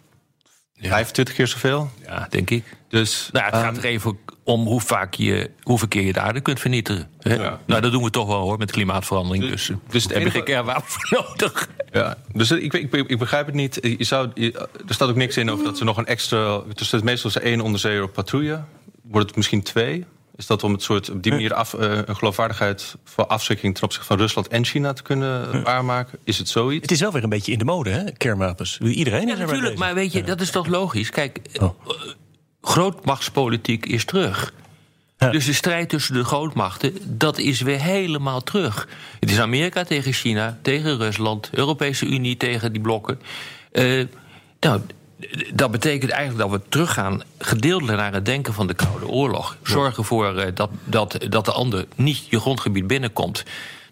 25 0.88 1.34
keer 1.34 1.46
zoveel. 1.46 1.90
Ja, 2.06 2.26
denk 2.30 2.50
ik. 2.50 2.64
Dus 2.88 3.28
Nou, 3.32 3.44
het 3.44 3.54
gaat 3.54 3.76
ehm, 3.76 3.84
er 3.84 3.90
even 3.90 4.18
om 4.44 4.66
hoe 4.66 4.80
vaak 4.80 5.14
je, 5.14 5.50
hoeveel 5.62 5.88
keer 5.88 6.02
je 6.02 6.12
de 6.12 6.20
aarde 6.20 6.40
kunt 6.40 6.60
vernietigen. 6.60 7.08
Hè? 7.18 7.36
Nou, 7.66 7.80
dat 7.80 7.92
doen 7.92 8.02
we 8.02 8.10
toch 8.10 8.26
wel 8.26 8.40
hoor, 8.40 8.58
met 8.58 8.70
klimaatverandering. 8.70 9.48
Dus, 9.48 9.66
dus, 9.66 9.76
dus 9.88 10.02
het 10.02 10.12
heb 10.12 10.22
je 10.22 10.30
geen 10.30 10.44
kernwapens 10.44 10.94
voor 10.94 11.08
nodig. 11.28 11.68
Ja, 11.92 12.16
dus 12.32 12.50
ik, 12.50 12.72
ik, 12.72 12.92
ik 12.94 13.18
begrijp 13.18 13.46
het 13.46 13.54
niet. 13.54 13.78
Je 13.98 14.04
zou, 14.04 14.30
je- 14.34 14.68
er 14.88 14.94
staat 14.94 15.08
ook 15.08 15.16
niks 15.16 15.36
in 15.36 15.50
over 15.50 15.64
dat 15.64 15.78
ze 15.78 15.84
nog 15.84 15.96
een 15.96 16.06
extra. 16.06 16.60
Dus 16.74 16.90
het 16.90 17.04
meestal 17.04 17.30
is 17.30 17.36
er 17.36 17.42
één 17.42 17.60
onderzeeër 17.60 18.02
op 18.02 18.12
patrouille. 18.12 18.62
Wordt 19.02 19.26
het 19.26 19.36
misschien 19.36 19.62
twee? 19.62 20.04
Is 20.40 20.46
dat 20.46 20.62
om 20.64 20.72
het 20.72 20.82
soort 20.82 21.10
op 21.10 21.22
die 21.22 21.32
manier 21.32 21.54
af, 21.54 21.74
eh, 21.74 21.98
een 22.04 22.16
geloofwaardigheid 22.16 22.94
voor 23.04 23.26
afschrikking 23.26 23.74
ten 23.74 23.84
opzichte 23.84 24.06
van 24.06 24.18
Rusland 24.18 24.48
en 24.48 24.64
China 24.64 24.92
te 24.92 25.02
kunnen 25.02 25.62
waarmaken? 25.62 26.18
Is 26.24 26.38
het 26.38 26.48
zoiets? 26.48 26.82
Het 26.82 26.90
is 26.90 27.00
wel 27.00 27.12
weer 27.12 27.22
een 27.22 27.28
beetje 27.28 27.52
in 27.52 27.58
de 27.58 27.64
mode, 27.64 27.90
hè? 27.90 28.12
Kernwapens. 28.12 28.78
Iedereen 28.78 29.26
Ja, 29.26 29.32
is 29.32 29.38
er 29.40 29.46
natuurlijk, 29.46 29.78
maar 29.78 29.94
weet 29.94 30.12
je, 30.12 30.22
dat 30.22 30.40
is 30.40 30.50
toch 30.50 30.66
logisch? 30.66 31.10
Kijk, 31.10 31.38
eh, 31.52 31.62
Oh. 31.62 31.80
grootmachtspolitiek 32.62 33.86
is 33.86 34.04
terug. 34.04 34.52
Ja. 35.18 35.30
Dus 35.30 35.44
de 35.44 35.52
strijd 35.52 35.88
tussen 35.88 36.14
de 36.14 36.24
grootmachten, 36.24 36.92
dat 37.04 37.38
is 37.38 37.60
weer 37.60 37.80
helemaal 37.80 38.42
terug. 38.42 38.88
Het 39.20 39.30
is 39.30 39.40
Amerika 39.40 39.84
tegen 39.84 40.12
China, 40.12 40.58
tegen 40.62 40.96
Rusland, 40.96 41.48
Europese 41.52 42.06
Unie 42.06 42.36
tegen 42.36 42.72
die 42.72 42.82
blokken. 42.82 43.20
Eh, 43.72 44.06
nou, 44.60 44.80
dat 45.54 45.70
betekent 45.70 46.10
eigenlijk 46.10 46.50
dat 46.50 46.60
we 46.60 46.68
teruggaan 46.68 47.22
gedeeltelijk 47.38 47.98
naar 47.98 48.12
het 48.12 48.24
denken 48.24 48.54
van 48.54 48.66
de 48.66 48.74
Koude 48.74 49.08
Oorlog. 49.08 49.56
Zorgen 49.62 49.98
ervoor 49.98 50.36
eh, 50.36 50.54
dat, 50.54 50.70
dat, 50.84 51.18
dat 51.28 51.44
de 51.44 51.52
ander 51.52 51.86
niet 51.94 52.26
je 52.26 52.40
grondgebied 52.40 52.86
binnenkomt. 52.86 53.44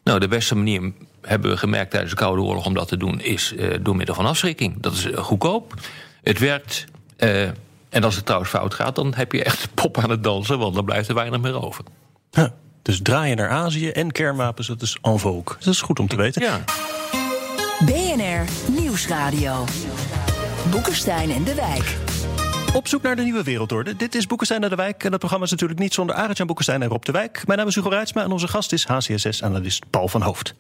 Nou, 0.05 0.21
de 0.21 0.29
beste 0.29 0.55
manier, 0.55 0.93
hebben 1.23 1.51
we 1.51 1.57
gemerkt 1.57 1.91
tijdens 1.91 2.13
de 2.13 2.19
Koude 2.19 2.43
Oorlog 2.43 2.67
om 2.67 2.75
dat 2.75 2.89
te 2.89 2.97
doen, 2.97 3.21
is 3.21 3.55
eh, 3.55 3.79
door 3.81 3.97
middel 3.97 4.15
van 4.15 4.27
afschrikking. 4.27 4.75
Dat 4.81 4.93
is 4.93 5.11
eh, 5.11 5.19
goedkoop, 5.19 5.75
het 6.23 6.39
werkt. 6.39 6.85
eh, 7.17 7.43
en 7.89 8.05
als 8.05 8.15
het 8.15 8.25
trouwens 8.25 8.51
fout 8.51 8.75
gaat, 8.75 8.95
dan 8.95 9.15
heb 9.15 9.33
je 9.33 9.45
echt 9.45 9.69
pop 9.75 9.99
aan 9.99 10.11
het 10.11 10.25
dansen, 10.25 10.59
want 10.59 10.75
dan 10.75 10.85
blijft 10.85 11.09
er 11.09 11.15
weinig 11.15 11.41
meer 11.41 11.63
over. 11.63 11.85
Dus 12.83 13.01
draaien 13.03 13.37
naar 13.37 13.49
Azië 13.49 13.91
en 13.91 14.13
kernwapens, 14.13 14.67
dat 14.67 14.83
is 14.83 14.97
en 15.03 15.19
vogue. 15.19 15.57
Dat 15.59 15.67
is 15.75 15.81
goed 15.81 15.99
om 15.99 16.09
te 16.09 16.17
weten. 16.17 16.43
Ja. 16.43 16.65
BNR 17.85 18.45
Nieuwsradio. 18.81 19.65
Boekenstein 20.71 21.31
en 21.31 21.45
de 21.45 21.55
Wijk. 21.55 21.97
Op 22.75 22.89
zoek 22.89 23.03
naar 23.03 23.17
de 23.17 23.23
nieuwe 23.23 23.43
wereldorde. 23.43 23.97
Dit 23.97 24.15
is 24.15 24.27
Boekenstein 24.27 24.61
naar 24.61 24.71
de 24.71 24.77
Wijk. 24.77 25.05
En 25.05 25.11
dat 25.11 25.19
programma 25.19 25.45
is 25.45 25.51
natuurlijk 25.51 25.81
niet 25.81 25.95
zonder 25.95 26.15
Arend-Jan 26.17 26.47
Boekenstein 26.47 26.83
en 26.83 26.89
Rob 26.89 27.05
de 27.05 27.13
Wijk. 27.13 27.43
Mijn 27.47 27.59
naam 27.59 27.69
is 27.69 27.75
Hugo 27.75 27.89
Reitsma 27.89 28.23
en 28.23 28.31
onze 28.31 28.49
gast 28.49 28.73
is 28.73 28.87
HCSS-analyst 28.87 29.91
Paul 29.91 30.09
van 30.09 30.23
Hoofd. 30.23 30.55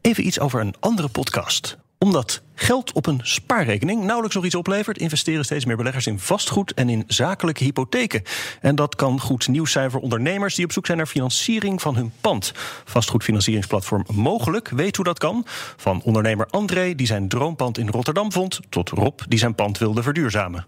Even 0.00 0.26
iets 0.26 0.40
over 0.40 0.60
een 0.60 0.74
andere 0.80 1.08
podcast. 1.08 1.76
Omdat 2.04 2.42
geld 2.54 2.92
op 2.92 3.06
een 3.06 3.20
spaarrekening 3.22 4.02
nauwelijks 4.02 4.34
nog 4.34 4.44
iets 4.44 4.54
oplevert... 4.54 4.98
investeren 4.98 5.44
steeds 5.44 5.64
meer 5.64 5.76
beleggers 5.76 6.06
in 6.06 6.18
vastgoed 6.18 6.74
en 6.74 6.88
in 6.88 7.04
zakelijke 7.06 7.64
hypotheken. 7.64 8.22
En 8.60 8.74
dat 8.74 8.94
kan 8.94 9.20
goed 9.20 9.48
nieuws 9.48 9.72
zijn 9.72 9.90
voor 9.90 10.00
ondernemers... 10.00 10.54
die 10.54 10.64
op 10.64 10.72
zoek 10.72 10.86
zijn 10.86 10.98
naar 10.98 11.06
financiering 11.06 11.82
van 11.82 11.96
hun 11.96 12.12
pand. 12.20 12.52
Vastgoedfinancieringsplatform 12.84 14.04
Mogelijk 14.12 14.68
weet 14.68 14.96
hoe 14.96 15.04
dat 15.04 15.18
kan. 15.18 15.42
Van 15.76 16.02
ondernemer 16.02 16.46
André, 16.46 16.94
die 16.94 17.06
zijn 17.06 17.28
droompand 17.28 17.78
in 17.78 17.88
Rotterdam 17.88 18.32
vond... 18.32 18.60
tot 18.68 18.88
Rob, 18.88 19.20
die 19.28 19.38
zijn 19.38 19.54
pand 19.54 19.78
wilde 19.78 20.02
verduurzamen. 20.02 20.66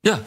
Ja. 0.00 0.22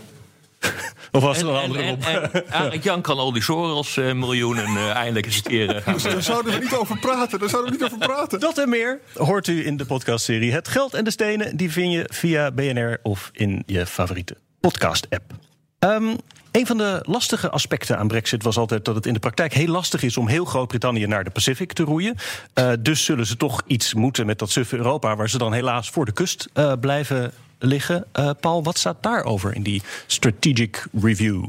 Of 1.12 1.22
was 1.22 1.42
er 1.42 1.48
En, 1.48 1.54
een 1.54 1.56
en, 1.56 1.64
andere 1.64 1.84
en, 1.84 1.98
op? 2.24 2.72
en 2.72 2.80
Jan 2.80 3.02
kan 3.02 3.18
al 3.18 3.34
die 3.34 3.42
Soros 3.42 3.98
eh, 3.98 4.14
miljoenen 4.14 4.66
eh, 4.66 4.90
eindelijk 4.90 5.26
eens 5.26 5.42
keer 5.42 5.76
eh, 5.76 6.04
Daar 6.04 6.22
zouden 6.24 6.54
we 6.54 6.60
niet 6.60 6.76
over 6.76 7.00
praten. 7.00 7.40
Daar 7.40 7.50
zouden 7.50 7.72
we 7.72 7.78
niet 7.78 7.94
over 7.94 8.08
praten. 8.08 8.40
Dat 8.40 8.58
en 8.58 8.70
meer 8.70 9.00
hoort 9.14 9.48
u 9.48 9.66
in 9.66 9.78
de 9.78 9.86
podcastserie 9.86 10.52
Het 10.52 10.68
Geld 10.68 10.94
en 10.94 11.04
de 11.04 11.12
Stenen. 11.12 11.58
Die 11.58 11.72
vind 11.72 11.94
je 11.94 12.10
via 12.14 12.52
BNR 12.52 13.00
of 13.04 13.30
in 13.34 13.64
je 13.66 13.86
favoriete 13.86 14.38
podcast-app. 14.60 15.34
Ehm, 15.80 16.16
een 16.56 16.66
van 16.66 16.78
de 16.78 17.00
lastige 17.04 17.50
aspecten 17.50 17.98
aan 17.98 18.08
Brexit 18.08 18.44
was 18.44 18.58
altijd 18.58 18.86
dat 18.86 18.96
het 18.96 19.06
in 19.06 19.14
de 19.14 19.20
praktijk 19.20 19.54
heel 19.54 19.68
lastig 19.68 20.04
is 20.04 20.18
om 20.18 20.28
heel 20.28 20.46
Groot-Brittannië 20.46 21.06
naar 21.06 21.24
de 21.24 21.30
Pacific 21.30 21.74
te 21.74 21.84
roeien. 21.84 22.16
Eh, 22.54 22.72
dus 22.80 23.06
zullen 23.06 23.26
ze 23.26 23.38
toch 23.38 23.62
iets 23.68 23.94
moeten 23.94 24.26
met 24.26 24.40
dat 24.40 24.50
suffe 24.50 24.78
Europa, 24.78 25.16
waar 25.16 25.30
ze 25.30 25.38
dan 25.38 25.54
helaas 25.54 25.90
voor 25.90 26.06
de 26.06 26.12
kust 26.12 26.50
eh, 26.54 26.74
blijven 26.80 27.32
liggen. 27.60 28.06
Eh, 28.12 28.30
Paul, 28.40 28.64
wat 28.64 28.78
staat 28.78 29.04
daarover 29.04 29.56
in 29.56 29.64
die 29.64 29.82
strategic 30.08 30.88
review? 31.02 31.44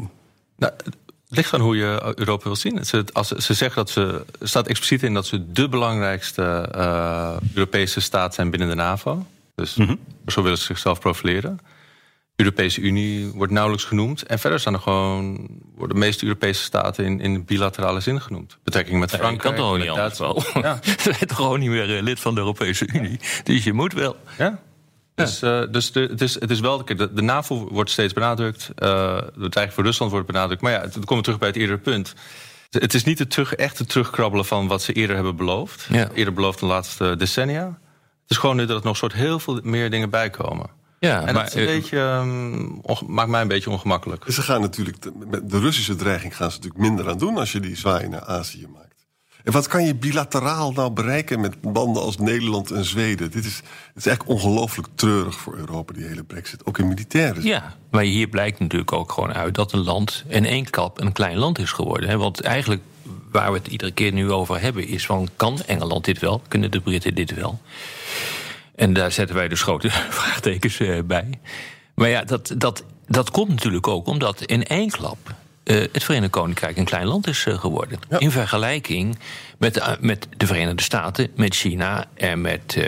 Nou, 0.56 0.72
het 0.84 0.94
ligt 1.28 1.54
aan 1.54 1.60
hoe 1.60 1.76
je 1.76 2.12
Europa 2.14 2.44
wil 2.44 2.56
zien. 2.56 2.84
Ze, 2.84 3.04
als, 3.12 3.28
ze 3.28 3.54
zeggen 3.54 3.76
dat 3.76 3.90
ze. 3.90 4.24
Er 4.40 4.48
staat 4.48 4.66
expliciet 4.66 5.02
in 5.02 5.14
dat 5.14 5.26
ze 5.26 5.52
de 5.52 5.68
belangrijkste 5.68 6.68
eh, 6.74 7.36
Europese 7.54 8.00
staat 8.00 8.34
zijn 8.34 8.50
binnen 8.50 8.68
de 8.68 8.74
NAVO. 8.74 9.26
Dus 9.54 9.76
zo 10.26 10.42
willen 10.42 10.58
ze 10.58 10.64
zichzelf 10.64 11.00
profileren. 11.00 11.60
Europese 12.36 12.80
Unie 12.80 13.32
wordt 13.32 13.52
nauwelijks 13.52 13.84
genoemd. 13.86 14.22
En 14.22 14.38
verder 14.38 14.60
staan 14.60 14.74
er 14.74 14.80
gewoon. 14.80 15.48
worden 15.76 15.96
de 15.96 16.04
meeste 16.04 16.24
Europese 16.24 16.62
staten 16.62 17.04
in, 17.04 17.20
in 17.20 17.44
bilaterale 17.44 18.00
zin 18.00 18.20
genoemd. 18.20 18.58
Betrekking 18.64 19.00
met 19.00 19.10
Je 19.10 19.16
Frankrijk. 19.16 19.42
kan 19.42 19.64
toch 19.64 19.72
ook 19.72 19.78
niet 19.78 19.88
anders 19.88 20.18
wel. 20.18 20.42
Ja. 20.62 20.78
Ze 21.02 21.12
zijn 21.12 21.26
toch 21.26 21.36
gewoon 21.36 21.60
niet 21.60 21.70
meer 21.70 21.96
eh, 21.96 22.02
lid 22.02 22.20
van 22.20 22.34
de 22.34 22.40
Europese 22.40 22.86
Unie. 22.92 23.20
Dus 23.44 23.64
je 23.64 23.72
moet 23.72 23.92
wel. 23.92 24.16
Ja. 24.38 24.58
Dus, 25.24 25.42
eh, 25.42 25.62
dus 25.70 25.92
de, 25.92 26.00
het, 26.00 26.20
is, 26.20 26.34
het 26.40 26.50
is 26.50 26.60
wel, 26.60 26.84
kijk, 26.84 26.98
de, 26.98 27.12
de 27.12 27.22
NAVO 27.22 27.68
wordt 27.70 27.90
steeds 27.90 28.12
benadrukt. 28.12 28.70
eh 28.74 29.14
het 29.16 29.26
eigenlijk 29.40 29.72
voor 29.72 29.84
Rusland 29.84 30.10
wordt 30.12 30.26
benadrukt. 30.26 30.60
Maar 30.62 30.72
ja, 30.72 30.80
het- 30.80 30.92
dan 30.92 31.00
komen 31.04 31.16
we 31.16 31.22
terug 31.22 31.38
bij 31.38 31.48
het 31.48 31.56
eerdere 31.56 31.78
punt. 31.78 32.14
Het 32.70 32.94
is 32.94 33.04
niet 33.04 33.18
het 33.18 33.30
terug, 33.30 33.54
echte 33.54 33.86
terugkrabbelen 33.86 34.44
van 34.46 34.66
wat 34.68 34.82
ze 34.82 34.92
eerder 34.92 35.14
hebben 35.16 35.36
beloofd. 35.36 35.86
Ja. 35.90 36.08
Eerder 36.14 36.34
beloofd 36.34 36.60
de 36.60 36.66
laatste 36.66 37.14
decennia. 37.16 37.64
Het 38.22 38.30
is 38.30 38.36
gewoon 38.36 38.56
nu 38.56 38.66
dat 38.66 38.78
er 38.80 38.84
nog 38.86 38.96
soort 38.96 39.12
heel 39.12 39.38
veel 39.38 39.60
meer 39.62 39.90
dingen 39.90 40.10
bijkomen. 40.10 40.70
Ja, 40.98 41.18
En 41.18 41.24
maar, 41.24 41.44
dat 41.44 41.46
is 41.46 41.54
een 41.54 41.60
eh, 41.68 41.74
beetje, 41.74 41.98
ehm, 41.98 43.12
maakt 43.12 43.28
mij 43.30 43.40
een 43.40 43.48
beetje 43.48 43.70
ongemakkelijk. 43.70 44.24
Ze 44.28 44.42
gaan 44.42 44.60
natuurlijk, 44.60 44.96
met 45.30 45.50
de 45.50 45.58
Russische 45.58 45.94
dreiging 45.96 46.36
gaan 46.36 46.50
ze 46.50 46.56
natuurlijk 46.56 46.82
minder 46.84 47.08
aan 47.08 47.18
doen 47.18 47.36
als 47.38 47.52
je 47.52 47.60
die 47.60 47.76
zwaai 47.76 48.08
naar 48.08 48.24
Azië 48.24 48.66
maakt. 48.74 48.85
En 49.46 49.52
wat 49.52 49.66
kan 49.66 49.84
je 49.84 49.94
bilateraal 49.94 50.72
nou 50.72 50.90
bereiken 50.90 51.40
met 51.40 51.60
banden 51.60 52.02
als 52.02 52.18
Nederland 52.18 52.70
en 52.70 52.84
Zweden? 52.84 53.30
Dit 53.30 53.44
is, 53.44 53.56
het 53.56 53.96
is 53.96 54.06
eigenlijk 54.06 54.38
ongelooflijk 54.38 54.88
treurig 54.94 55.34
voor 55.34 55.56
Europa, 55.56 55.92
die 55.92 56.04
hele 56.04 56.24
brexit. 56.24 56.66
Ook 56.66 56.78
in 56.78 56.88
militaire 56.88 57.40
zin. 57.40 57.50
Ja, 57.50 57.74
maar 57.90 58.02
hier 58.02 58.28
blijkt 58.28 58.58
natuurlijk 58.58 58.92
ook 58.92 59.12
gewoon 59.12 59.32
uit 59.32 59.54
dat 59.54 59.72
een 59.72 59.84
land 59.84 60.24
in 60.28 60.44
één 60.44 60.70
klap 60.70 61.00
een 61.00 61.12
klein 61.12 61.36
land 61.36 61.58
is 61.58 61.72
geworden. 61.72 62.08
Hè? 62.08 62.16
Want 62.16 62.40
eigenlijk 62.40 62.82
waar 63.30 63.52
we 63.52 63.58
het 63.58 63.66
iedere 63.66 63.90
keer 63.90 64.12
nu 64.12 64.30
over 64.30 64.60
hebben 64.60 64.88
is 64.88 65.06
van 65.06 65.28
kan 65.36 65.60
Engeland 65.66 66.04
dit 66.04 66.18
wel? 66.18 66.42
Kunnen 66.48 66.70
de 66.70 66.80
Britten 66.80 67.14
dit 67.14 67.34
wel? 67.34 67.60
En 68.74 68.92
daar 68.92 69.12
zetten 69.12 69.36
wij 69.36 69.48
dus 69.48 69.62
grote 69.62 69.90
vraagtekens 70.20 70.80
eh, 70.80 71.02
bij. 71.04 71.30
Maar 71.94 72.08
ja, 72.08 72.24
dat, 72.24 72.54
dat, 72.58 72.84
dat 73.06 73.30
komt 73.30 73.48
natuurlijk 73.48 73.88
ook 73.88 74.06
omdat 74.06 74.42
in 74.42 74.64
één 74.64 74.90
klap 74.90 75.34
eh, 75.66 75.76
het 75.92 76.04
Verenigd 76.04 76.30
Koninkrijk 76.30 76.76
een 76.76 76.84
klein 76.84 77.06
land 77.06 77.26
is 77.26 77.46
eh, 77.46 77.58
geworden. 77.58 77.98
In 78.18 78.30
vergelijking 78.30 79.18
met 79.58 79.74
de, 79.74 79.80
eh, 79.80 79.92
met 80.00 80.28
de 80.36 80.46
Verenigde 80.46 80.82
Staten, 80.82 81.30
met 81.36 81.54
China 81.54 82.04
en 82.14 82.40
met, 82.40 82.78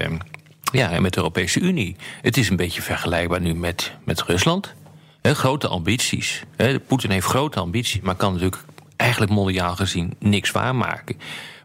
ja, 0.72 0.90
en 0.90 1.02
met 1.02 1.12
de 1.12 1.18
Europese 1.18 1.60
Unie. 1.60 1.96
Het 2.22 2.36
is 2.36 2.50
een 2.50 2.56
beetje 2.56 2.82
vergelijkbaar 2.82 3.40
nu 3.40 3.54
met, 3.54 3.92
met 4.04 4.22
Rusland. 4.22 4.74
Grote 5.22 5.68
ambities. 5.68 6.42
Poetin 6.86 7.10
heeft 7.10 7.26
grote 7.26 7.60
ambities, 7.60 8.00
maar 8.00 8.14
kan 8.14 8.32
natuurlijk 8.32 8.62
eigenlijk 8.96 9.32
mondiaal 9.32 9.76
gezien 9.76 10.14
niks 10.18 10.50
waarmaken. 10.50 11.16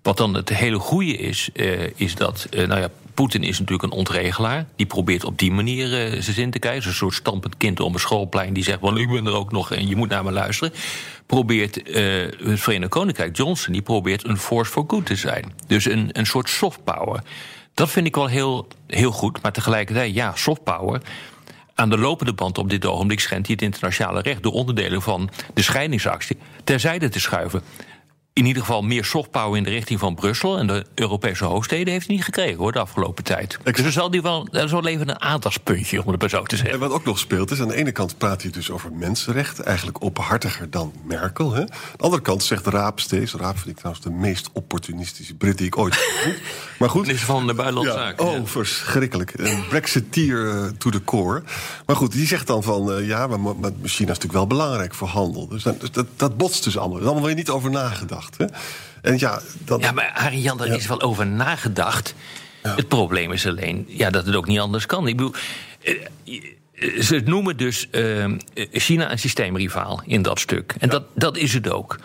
Wat 0.01 0.17
dan 0.17 0.33
het 0.33 0.49
hele 0.49 0.79
goede 0.79 1.17
is, 1.17 1.49
is 1.95 2.15
dat, 2.15 2.47
nou 2.51 2.79
ja, 2.79 2.89
Poetin 3.13 3.43
is 3.43 3.59
natuurlijk 3.59 3.83
een 3.91 3.97
ontregelaar. 3.97 4.65
Die 4.75 4.85
probeert 4.85 5.23
op 5.23 5.37
die 5.37 5.51
manier 5.51 5.85
eh, 5.85 6.21
zijn 6.21 6.35
zin 6.35 6.51
te 6.51 6.59
krijgen. 6.59 6.89
Een 6.89 6.95
soort 6.95 7.13
stampend 7.13 7.57
kind 7.57 7.79
op 7.79 7.93
een 7.93 7.99
schoolplein 7.99 8.53
die 8.53 8.63
zegt: 8.63 8.83
ik 8.83 9.09
ben 9.09 9.25
er 9.25 9.33
ook 9.33 9.51
nog 9.51 9.71
en 9.71 9.87
je 9.87 9.95
moet 9.95 10.09
naar 10.09 10.23
me 10.23 10.31
luisteren. 10.31 10.73
Probeert 11.25 11.83
eh, 11.83 12.03
het 12.49 12.59
Verenigd 12.59 12.91
Koninkrijk, 12.91 13.37
Johnson, 13.37 13.73
die 13.73 13.81
probeert 13.81 14.27
een 14.27 14.37
force 14.37 14.71
for 14.71 14.83
good 14.87 15.05
te 15.05 15.15
zijn. 15.15 15.53
Dus 15.67 15.85
een, 15.85 16.09
een 16.11 16.25
soort 16.25 16.49
soft 16.49 16.83
power. 16.83 17.23
Dat 17.73 17.89
vind 17.89 18.07
ik 18.07 18.15
wel 18.15 18.27
heel, 18.27 18.67
heel 18.87 19.11
goed, 19.11 19.41
maar 19.41 19.51
tegelijkertijd, 19.51 20.13
ja, 20.13 20.31
soft 20.35 20.63
power. 20.63 21.01
Aan 21.75 21.89
de 21.89 21.97
lopende 21.97 22.33
band 22.33 22.57
op 22.57 22.69
dit 22.69 22.85
ogenblik 22.85 23.19
schendt 23.19 23.47
hij 23.47 23.55
het 23.55 23.65
internationale 23.65 24.21
recht 24.21 24.43
door 24.43 24.51
onderdelen 24.51 25.01
van 25.01 25.29
de 25.53 25.61
scheidingsactie 25.61 26.37
terzijde 26.63 27.09
te 27.09 27.19
schuiven. 27.19 27.61
In 28.35 28.45
ieder 28.45 28.61
geval 28.61 28.81
meer 28.81 29.05
soft 29.05 29.31
power 29.31 29.57
in 29.57 29.63
de 29.63 29.69
richting 29.69 29.99
van 29.99 30.15
Brussel. 30.15 30.57
En 30.57 30.67
de 30.67 30.85
Europese 30.95 31.45
hoofdsteden 31.45 31.93
heeft 31.93 32.07
hij 32.07 32.15
niet 32.15 32.25
gekregen 32.25 32.57
hoor, 32.57 32.71
de 32.71 32.79
afgelopen 32.79 33.23
tijd. 33.23 33.57
Dus 33.63 33.79
er 33.79 33.91
zal 33.91 34.11
die 34.11 34.21
wel, 34.21 34.47
dat 34.51 34.63
is 34.63 34.71
wel 34.71 34.87
even 34.87 35.09
een 35.09 35.21
aandachtspuntje, 35.21 36.03
om 36.03 36.11
het 36.11 36.21
maar 36.21 36.29
zo 36.29 36.43
te 36.43 36.55
zeggen. 36.55 36.73
En 36.73 36.79
wat 36.79 36.91
ook 36.91 37.05
nog 37.05 37.19
speelt 37.19 37.51
is, 37.51 37.61
aan 37.61 37.67
de 37.67 37.75
ene 37.75 37.91
kant 37.91 38.17
praat 38.17 38.41
hij 38.41 38.51
dus 38.51 38.69
over 38.71 38.91
mensenrechten, 38.93 39.65
eigenlijk 39.65 40.03
openhartiger 40.03 40.69
dan 40.69 40.93
Merkel. 41.03 41.53
Hè? 41.53 41.59
Aan 41.59 41.67
de 41.97 42.03
andere 42.03 42.21
kant 42.21 42.43
zegt 42.43 42.67
Raap 42.67 42.99
steeds, 42.99 43.33
Raap 43.33 43.55
vind 43.57 43.69
ik 43.69 43.77
trouwens 43.77 44.03
de 44.03 44.11
meest 44.11 44.49
opportunistische 44.53 45.33
Brit 45.35 45.57
die 45.57 45.67
ik 45.67 45.77
ooit 45.77 45.93
heb 45.95 46.03
ontmoet. 46.15 46.41
Maar 46.79 46.89
goed, 46.89 47.01
Minister 47.01 47.25
van 47.27 47.47
de 47.47 47.53
Buitenlandse 47.53 47.97
ja, 47.97 48.05
Zaken. 48.05 48.25
Oh, 48.25 48.33
ja. 48.33 48.45
verschrikkelijk. 48.45 49.33
Een 49.35 49.67
Brexiteer 49.67 50.49
eh, 50.49 50.65
to 50.77 50.89
the 50.89 51.03
core. 51.03 51.43
Maar 51.85 51.95
goed, 51.95 52.11
die 52.11 52.27
zegt 52.27 52.47
dan 52.47 52.63
van... 52.63 52.91
eh, 52.91 53.07
ja, 53.07 53.27
maar, 53.27 53.39
maar 53.39 53.71
China 53.71 54.11
is 54.11 54.19
natuurlijk 54.19 54.33
wel 54.33 54.47
belangrijk 54.47 54.93
voor 54.93 55.07
handel. 55.07 55.47
Dus, 55.47 55.63
dat, 55.63 55.79
dus 55.79 55.91
dat, 55.91 56.07
dat 56.15 56.37
botst 56.37 56.63
dus 56.63 56.77
allemaal. 56.77 56.95
Er 56.97 57.03
is 57.03 57.09
allemaal 57.09 57.27
weer 57.27 57.35
niet 57.35 57.49
over 57.49 57.69
nagedacht. 57.71 58.22
Hè? 58.37 58.45
En 59.01 59.19
ja, 59.19 59.41
dan, 59.65 59.79
Ja, 59.79 59.91
maar 59.91 60.11
Harry 60.13 60.39
Jan, 60.39 60.57
daar 60.57 60.67
is 60.67 60.87
wel 60.87 61.01
over 61.01 61.27
nagedacht. 61.27 62.15
Het 62.61 62.87
probleem 62.87 63.31
is 63.31 63.47
alleen 63.47 63.85
ja, 63.87 64.09
dat 64.09 64.25
het 64.25 64.35
ook 64.35 64.47
niet 64.47 64.59
anders 64.59 64.85
kan. 64.85 65.07
Ik 65.07 65.17
bedoel, 65.17 65.33
eh, 65.81 65.93
eh, 66.73 67.01
ze 67.01 67.21
noemen 67.25 67.57
dus 67.57 67.89
eh, 67.89 68.25
China 68.71 69.11
een 69.11 69.19
systeemrivaal 69.19 70.01
in 70.05 70.21
dat 70.21 70.39
stuk. 70.39 70.75
En 70.79 70.89
dat, 70.89 71.03
dat 71.15 71.37
is 71.37 71.53
het 71.53 71.69
ook. 71.69 71.99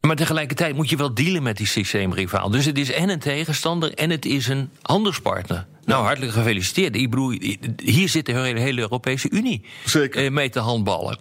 Maar 0.00 0.16
tegelijkertijd 0.16 0.74
moet 0.74 0.90
je 0.90 0.96
wel 0.96 1.14
dealen 1.14 1.42
met 1.42 1.56
die 1.56 1.66
systeemrivaal. 1.66 2.50
Dus 2.50 2.64
het 2.64 2.78
is 2.78 2.92
en 2.92 3.08
een 3.08 3.18
tegenstander 3.18 3.94
en 3.94 4.10
het 4.10 4.24
is 4.24 4.48
een 4.48 4.70
handelspartner. 4.82 5.66
Nou, 5.84 6.04
hartelijk 6.04 6.32
gefeliciteerd. 6.32 6.96
Ik 6.96 7.10
bedoel, 7.10 7.38
hier 7.82 8.08
zit 8.08 8.26
de 8.26 8.32
hele, 8.32 8.80
Europese 8.80 9.30
Unie 9.30 9.64
Zeker. 9.84 10.32
mee 10.32 10.50
te 10.50 10.58
handballen. 10.58 11.18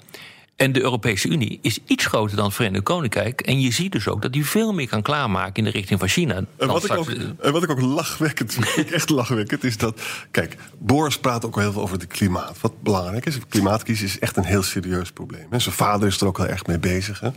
En 0.55 0.71
de 0.71 0.81
Europese 0.81 1.27
Unie 1.27 1.59
is 1.61 1.79
iets 1.85 2.05
groter 2.05 2.35
dan 2.35 2.45
het 2.45 2.53
Verenigd 2.53 2.83
Koninkrijk. 2.83 3.41
En 3.41 3.59
je 3.59 3.71
ziet 3.71 3.91
dus 3.91 4.07
ook 4.07 4.21
dat 4.21 4.33
die 4.33 4.45
veel 4.45 4.73
meer 4.73 4.87
kan 4.87 5.01
klaarmaken 5.01 5.53
in 5.53 5.63
de 5.63 5.69
richting 5.69 5.99
van 5.99 6.07
China. 6.07 6.35
En 6.35 6.67
wat, 6.67 6.83
ik 6.83 6.91
ook, 6.91 7.09
en 7.09 7.51
wat 7.51 7.63
ik 7.63 7.69
ook 7.69 7.81
lachwekkend 7.81 8.53
vind, 8.53 8.91
echt 8.91 9.09
lachwekkend, 9.09 9.63
is 9.63 9.77
dat... 9.77 10.01
Kijk, 10.31 10.57
Boris 10.77 11.17
praat 11.17 11.45
ook 11.45 11.59
heel 11.59 11.71
veel 11.71 11.81
over 11.81 11.97
het 11.97 12.07
klimaat. 12.07 12.57
Wat 12.61 12.81
belangrijk 12.81 13.25
is, 13.25 13.37
klimaatcrisis 13.49 14.13
is 14.13 14.19
echt 14.19 14.37
een 14.37 14.43
heel 14.43 14.63
serieus 14.63 15.11
probleem. 15.11 15.47
Hè. 15.49 15.59
Zijn 15.59 15.75
vader 15.75 16.07
is 16.07 16.21
er 16.21 16.27
ook 16.27 16.37
heel 16.37 16.47
erg 16.47 16.65
mee 16.65 16.79
bezig. 16.79 17.19
Hè. 17.19 17.29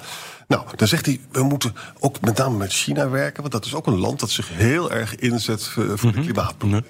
Nou, 0.49 0.65
dan 0.77 0.89
zegt 0.89 1.07
hij, 1.07 1.21
we 1.33 1.43
moeten 1.43 1.75
ook 1.99 2.21
met 2.21 2.37
name 2.37 2.57
met 2.57 2.73
China 2.73 3.09
werken... 3.09 3.41
want 3.41 3.53
dat 3.53 3.65
is 3.65 3.75
ook 3.75 3.87
een 3.87 3.99
land 3.99 4.21
dat 4.21 4.31
zich 4.31 4.49
heel 4.49 4.91
erg 4.91 5.17
inzet 5.17 5.67
voor, 5.67 5.99
voor 5.99 6.13
de 6.13 6.21
klimaatprobleem. 6.21 6.85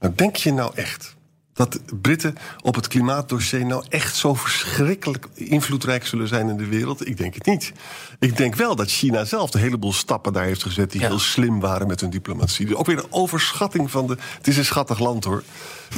Nou, 0.00 0.12
denk 0.14 0.36
je 0.36 0.52
nou 0.52 0.72
echt 0.74 1.15
dat 1.56 1.80
Britten 2.00 2.34
op 2.62 2.74
het 2.74 2.88
klimaatdossier 2.88 3.66
nou 3.66 3.84
echt 3.88 4.16
zo 4.16 4.34
verschrikkelijk 4.34 5.26
invloedrijk 5.34 6.06
zullen 6.06 6.28
zijn 6.28 6.48
in 6.48 6.56
de 6.56 6.66
wereld? 6.66 7.06
Ik 7.06 7.16
denk 7.16 7.34
het 7.34 7.46
niet. 7.46 7.72
Ik 8.18 8.36
denk 8.36 8.54
wel 8.54 8.76
dat 8.76 8.90
China 8.90 9.24
zelf 9.24 9.54
een 9.54 9.60
heleboel 9.60 9.92
stappen 9.92 10.32
daar 10.32 10.44
heeft 10.44 10.62
gezet 10.62 10.92
die 10.92 11.00
Ja. 11.00 11.06
heel 11.08 11.18
slim 11.18 11.60
waren 11.60 11.86
met 11.86 12.00
hun 12.00 12.10
diplomatie. 12.10 12.66
Dus 12.66 12.74
ook 12.74 12.86
weer 12.86 12.98
een 12.98 13.12
overschatting 13.12 13.90
van 13.90 14.06
de. 14.06 14.16
Het 14.36 14.46
is 14.46 14.56
een 14.56 14.64
schattig 14.64 14.98
land 14.98 15.24
hoor. 15.24 15.42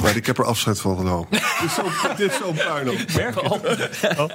Maar 0.01 0.15
ik 0.15 0.25
heb 0.25 0.37
er 0.37 0.45
afscheid 0.45 0.79
van 0.81 0.97
genomen. 0.97 1.27
Dit 1.31 1.41
is 1.69 1.73
zo'n 1.73 2.55
zo'n 2.55 2.55
puinhoop. 2.55 2.97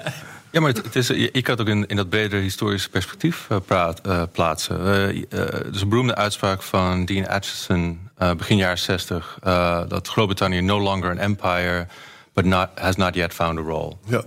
Ja, 0.51 0.61
maar 0.61 0.69
het, 0.73 0.85
het 0.85 0.97
is, 0.97 1.07
je, 1.07 1.29
je 1.33 1.43
kan 1.43 1.57
het 1.57 1.61
ook 1.61 1.75
in, 1.75 1.87
in 1.87 1.97
dat 1.97 2.09
bredere 2.09 2.43
historische 2.43 2.91
perspectief 2.91 3.47
eh, 3.49 3.57
praat, 3.67 4.01
eh, 4.01 4.23
plaatsen. 4.33 4.81
Er 4.81 5.75
is 5.75 5.81
een 5.81 5.89
beroemde 5.89 6.15
uitspraak 6.15 6.63
van 6.63 7.05
Dean 7.05 7.29
Acheson 7.29 8.04
eh, 8.17 8.35
begin 8.35 8.57
jaren 8.57 8.79
60... 8.79 9.39
eh, 9.43 9.81
dat 9.89 10.09
Groot-Brittannië 10.09 10.61
no 10.61 10.81
longer 10.81 11.11
an 11.11 11.19
empire... 11.19 11.87
but 12.33 12.45
not, 12.45 12.69
has 12.75 12.97
not 12.97 13.15
yet 13.15 13.35
found 13.35 13.59
a 13.59 13.63
role. 13.63 13.93
Ja. 14.07 14.23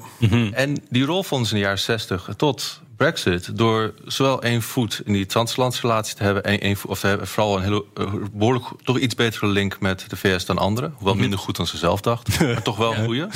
En 0.52 0.78
die 0.90 1.06
rol 1.06 1.24
vonden 1.24 1.48
ze 1.48 1.54
in 1.54 1.60
de 1.60 1.66
jaren 1.66 1.82
60 1.82 2.30
tot 2.38 2.82
Brexit... 2.98 3.58
door 3.58 3.94
zowel 4.06 4.42
één 4.42 4.62
voet 4.62 5.02
in 5.06 5.14
die 5.14 5.26
transatlantische 5.26 5.88
relatie 5.88 6.16
te 6.16 6.24
hebben... 6.24 6.44
en 6.44 6.60
één 6.60 6.76
voet, 6.76 6.92
of 6.92 7.00
te 7.00 7.08
hebben, 7.08 7.28
vooral 7.28 7.58
een 7.58 7.64
hele, 7.64 7.86
eh, 7.96 8.14
behoorlijk 8.32 8.66
toch 8.84 9.00
iets 9.00 9.16
betere 9.16 9.48
link 9.48 9.80
met 9.80 10.10
de 10.10 10.16
VS 10.16 10.46
dan 10.46 10.58
anderen. 10.58 10.94
Hoewel 10.96 11.16
minder 11.16 11.40
goed 11.40 11.56
dan 11.56 11.68
ze 11.68 11.78
zelf 11.78 12.02
dachten, 12.02 12.48
maar 12.48 12.62
toch 12.62 12.78
wel 12.78 12.96
een 12.96 13.06
goede. 13.06 13.30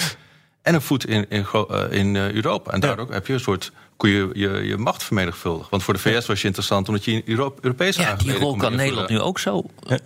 En 0.61 0.73
een 0.73 0.81
voet 0.81 1.07
in, 1.07 1.29
in, 1.29 1.45
eh, 1.53 1.83
in 1.89 2.15
eh, 2.15 2.31
Europa. 2.31 2.71
En 2.71 2.79
daardoor 2.79 3.11
heb 3.11 3.27
je 3.27 3.33
een 3.33 3.39
soort. 3.39 3.71
Kun 4.01 4.09
je 4.09 4.29
je, 4.33 4.49
je 4.49 4.77
macht 4.77 5.03
vermenigvuldigen. 5.03 5.69
Want 5.69 5.83
voor 5.83 5.93
de 5.93 5.99
VS 5.99 6.25
was 6.25 6.41
je 6.41 6.45
interessant 6.45 6.87
omdat 6.87 7.05
je 7.05 7.11
in 7.11 7.21
Europe, 7.25 7.59
Europese 7.61 8.01
ja, 8.01 8.15
die 8.15 8.37
rol 8.37 8.55
kan. 8.55 8.75
Nederland 8.75 9.09
nu 9.09 9.19
ook 9.19 9.39
zo 9.39 9.63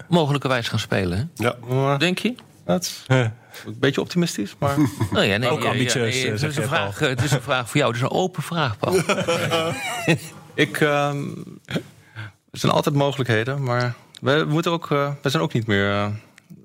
mogelijkerwijs 0.10 0.68
gaan 0.68 0.80
spelen. 0.80 1.32
Hè? 1.36 1.50
Ja. 1.74 1.98
Denk 1.98 2.18
je? 2.18 2.36
Dat 2.66 2.84
is 2.84 3.04
een 3.08 3.80
beetje 3.80 4.02
optimistisch, 4.02 4.56
maar... 4.60 4.78
Nou 5.12 5.26
ja, 5.32 5.38
nee, 5.38 5.50
Ook 5.50 5.60
ja, 5.60 5.66
ja, 5.66 5.72
ambitieus, 5.72 6.14
nee, 6.14 6.26
eh, 6.26 6.32
het, 6.32 6.44
is 6.44 6.58
een 6.58 6.64
vraag, 6.64 7.00
het 7.00 7.24
is 7.24 7.32
een 7.32 7.42
vraag 7.42 7.70
voor 7.70 7.78
jou. 7.78 7.92
Het 7.92 8.02
is 8.02 8.08
een 8.10 8.18
open 8.18 8.44
vraag, 8.44 8.78
Paul. 8.78 8.96
Ik, 10.54 10.80
ehm, 10.82 11.24
er 11.66 11.82
zijn 12.52 12.72
altijd 12.72 12.96
mogelijkheden, 12.96 13.64
maar 13.64 13.96
we, 14.22 14.46
moeten 14.48 14.72
ook, 14.72 14.92
eh, 14.92 15.12
we 15.22 15.30
zijn 15.30 15.44
ook 15.44 15.54
niet 15.54 15.68
meer 15.68 15.92
eh, 15.92 16.08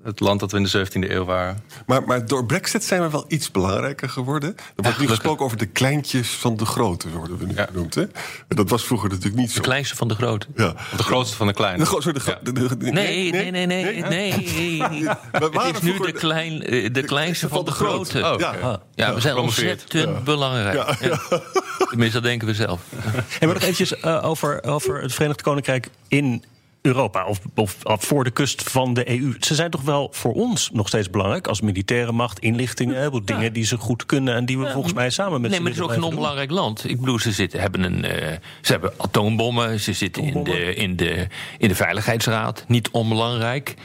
het 0.03 0.19
land 0.19 0.39
dat 0.39 0.51
we 0.51 0.57
in 0.57 0.63
de 0.63 0.87
17e 0.87 1.09
eeuw 1.11 1.25
waren. 1.25 1.63
Maar, 1.85 2.03
maar 2.03 2.25
door 2.25 2.45
Brexit 2.45 2.83
zijn 2.83 3.01
we 3.01 3.09
wel 3.09 3.25
iets 3.27 3.51
belangrijker 3.51 4.09
geworden. 4.09 4.49
Er 4.49 4.63
wordt 4.75 4.87
nu 4.87 4.91
gelukkig. 4.93 5.15
gesproken 5.15 5.45
over 5.45 5.57
de 5.57 5.65
kleintjes 5.65 6.29
van 6.29 6.57
de 6.57 6.65
grote, 6.65 7.09
worden 7.09 7.37
we 7.37 7.45
nu 7.45 7.53
Ja. 7.55 7.65
genoemd. 7.65 7.95
Hè? 7.95 8.01
En 8.47 8.55
dat 8.55 8.69
was 8.69 8.83
vroeger 8.83 9.09
natuurlijk 9.09 9.35
niet 9.35 9.49
zo. 9.51 9.55
De 9.55 9.61
kleinste 9.67 9.95
van 9.95 10.07
de 10.07 10.15
grote. 10.15 10.47
Ja. 10.55 10.67
Of 10.67 10.93
de 10.97 11.03
grootste 11.03 11.35
van 11.37 11.47
de 11.47 11.53
kleine. 11.53 11.77
De 11.79 11.85
gro- 11.85 11.99
sorry, 12.01 12.13
de 12.19 12.23
gro- 12.25 12.37
de- 12.43 12.51
de- 12.51 12.77
de- 12.77 12.91
Nee, 12.91 13.31
nee, 13.31 13.51
nee, 13.51 13.65
nee. 13.65 14.01
nee, 14.03 14.37
We 15.01 15.17
Het 15.31 15.53
waren 15.53 15.73
is 15.73 15.81
nu 15.81 15.97
de, 15.99 16.11
klein, 16.11 16.61
eh, 16.63 16.93
de 16.93 17.03
kleinste 17.03 17.47
van 17.47 17.65
de 17.65 17.71
grote. 17.71 18.23
Oh, 18.33 18.39
Ja. 18.95 19.13
we 19.13 19.19
zijn 19.21 19.35
ontzettend 19.35 20.23
belangrijk. 20.23 20.99
Ja. 21.01 21.19
Tenminste, 21.89 22.13
dat 22.15 22.23
denken 22.23 22.47
we 22.47 22.53
zelf. 22.53 22.81
En 23.39 23.45
maar 23.47 23.53
nog 23.53 23.61
eventjes 23.63 23.99
eh, 23.99 24.19
over, 24.25 24.63
over 24.63 25.01
het 25.01 25.13
Verenigd 25.13 25.41
Koninkrijk 25.41 25.89
in 26.07 26.43
Europa. 26.81 27.25
Of, 27.25 27.39
of, 27.55 27.77
of 27.83 28.03
voor 28.03 28.23
de 28.23 28.31
kust 28.31 28.69
van 28.69 28.93
de 28.93 29.09
EU. 29.09 29.35
Ze 29.39 29.55
zijn 29.55 29.69
toch 29.69 29.81
wel 29.81 30.09
voor 30.11 30.33
ons 30.33 30.69
nog 30.73 30.87
steeds 30.87 31.09
belangrijk. 31.09 31.47
Als 31.47 31.61
militaire 31.61 32.11
macht, 32.11 32.39
inlichtingen. 32.39 33.11
Veel 33.11 33.25
dingen 33.25 33.53
die 33.53 33.65
ze 33.65 33.77
goed 33.77 34.05
kunnen. 34.05 34.35
En 34.35 34.45
die 34.45 34.59
we 34.59 34.71
volgens 34.71 34.93
mij 34.93 35.09
samen 35.09 35.41
met 35.41 35.51
Nee, 35.51 35.59
maar 35.59 35.69
het 35.69 35.79
is 35.79 35.85
ook 35.85 35.91
een 35.91 36.03
onbelangrijk 36.03 36.51
land. 36.51 36.89
Ik 36.89 36.99
bedoel, 36.99 37.19
ze 37.19 37.31
zitten, 37.31 37.59
hebben, 37.59 37.83
een, 37.83 38.03
eh, 38.03 38.37
ze 38.61 38.71
hebben 38.71 38.93
atoombommen. 38.97 39.79
Ze 39.79 39.93
zitten 39.93 40.23
in 40.23 40.43
de, 40.43 40.75
in, 40.75 40.95
de, 40.95 41.27
in 41.57 41.67
de 41.67 41.75
Veiligheidsraad. 41.75 42.65
Niet 42.67 42.89
onbelangrijk. 42.89 43.75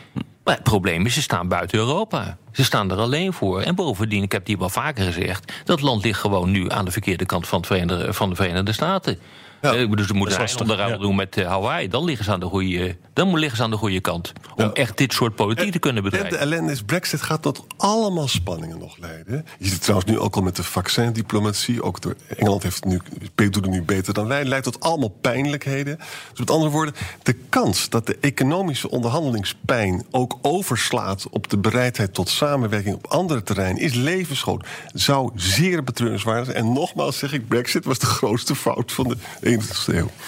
Maar 0.45 0.55
het 0.55 0.65
probleem 0.65 1.07
is, 1.07 1.15
ze 1.15 1.23
staan 1.23 1.49
buiten 1.49 1.79
Europa. 1.79 2.39
Ze 2.53 2.65
staan 2.65 2.91
er 2.91 2.99
alleen 2.99 3.33
voor. 3.33 3.61
En 3.61 3.75
bovendien, 3.75 4.23
ik 4.23 4.33
heb 4.33 4.47
hier 4.47 4.59
wel 4.59 4.69
vaker 4.69 5.05
gezegd... 5.05 5.53
dat 5.65 5.81
land 5.81 6.05
ligt 6.05 6.21
gewoon 6.21 6.51
nu 6.51 6.71
aan 6.71 6.85
de 6.85 6.91
verkeerde 6.91 7.27
kant 7.27 7.49
van, 7.49 7.59
het 7.59 7.67
Verenigde, 7.67 8.13
van 8.13 8.29
de 8.29 8.37
Verenigde 8.37 8.73
Staten. 8.73 9.19
Ja. 9.63 9.73
Eh, 9.73 9.81
ik 9.81 9.91
bedoel, 9.91 10.07
ze 10.07 10.15
moeten 10.15 10.41
onderhandelen 10.61 11.01
ja. 11.01 11.07
doen 11.07 11.15
met 11.17 11.37
eh, 11.37 11.47
Hawaii. 11.47 11.89
Dan 11.89 12.05
liggen, 12.05 12.25
ze 12.25 12.33
aan 12.33 12.41
de 12.41 12.47
goede, 12.47 12.97
dan 13.13 13.39
liggen 13.39 13.57
ze 13.57 13.63
aan 13.63 13.71
de 13.71 13.77
goede 13.77 14.01
kant. 14.01 14.33
Om 14.57 14.65
Ja. 14.65 14.73
echt 14.73 14.99
dit 14.99 15.13
soort 15.13 15.35
politiek 15.35 15.73
te 15.73 15.79
kunnen 15.79 16.05
En 16.05 16.11
de 16.11 16.17
bedrijven. 16.17 16.41
ellende 16.41 16.73
is, 16.73 16.83
Brexit 16.83 17.23
gaat 17.23 17.43
tot 17.43 17.65
allemaal 17.77 18.29
spanningen 18.29 18.79
nog 18.79 18.99
leiden. 18.99 19.47
Je 19.59 19.65
ziet 19.65 19.73
het 19.73 19.83
trouwens 19.83 20.11
nu 20.11 20.19
ook 20.19 20.37
al 20.37 20.43
met 20.43 20.57
de 20.57 20.63
vaccindiplomatie. 20.63 21.83
Ook 21.83 22.01
door 22.01 22.15
Engeland 22.37 22.63
heeft 22.63 22.85
nu, 22.85 23.01
doet 23.35 23.55
het 23.55 23.67
nu 23.67 23.83
beter 23.83 24.15
dan 24.15 24.27
wij. 24.27 24.45
Leidt 24.45 24.65
tot 24.65 24.81
allemaal 24.81 25.15
pijnlijkheden. 25.21 25.97
Dus 26.31 26.39
met 26.39 26.51
andere 26.51 26.71
woorden, 26.71 26.95
de 27.23 27.33
kans 27.49 27.89
dat 27.89 28.07
de 28.07 28.17
economische 28.21 28.91
onderhandelingspijn 28.91 30.05
ook 30.11 30.39
overslaat 30.43 31.27
op 31.31 31.51
de 31.51 31.59
bereidheid 31.59 32.15
tot 32.15 32.29
samenwerking 32.29 32.95
op 32.95 33.07
andere 33.07 33.43
terreinen 33.43 33.83
is 33.83 33.95
levensgroot. 33.95 34.67
Zou 34.93 35.31
zeer 35.35 35.85
betreurenswaardig 35.85 36.45
zijn. 36.45 36.57
En 36.57 36.73
nogmaals 36.73 37.19
zeg 37.19 37.33
ik, 37.33 37.49
Brexit 37.49 37.85
was 37.85 37.99
de 37.99 38.07
grootste 38.07 38.55
fout 38.55 38.93
van 38.93 39.09
de 39.09 39.17
21ste 39.47 39.95
eeuw. 39.95 40.11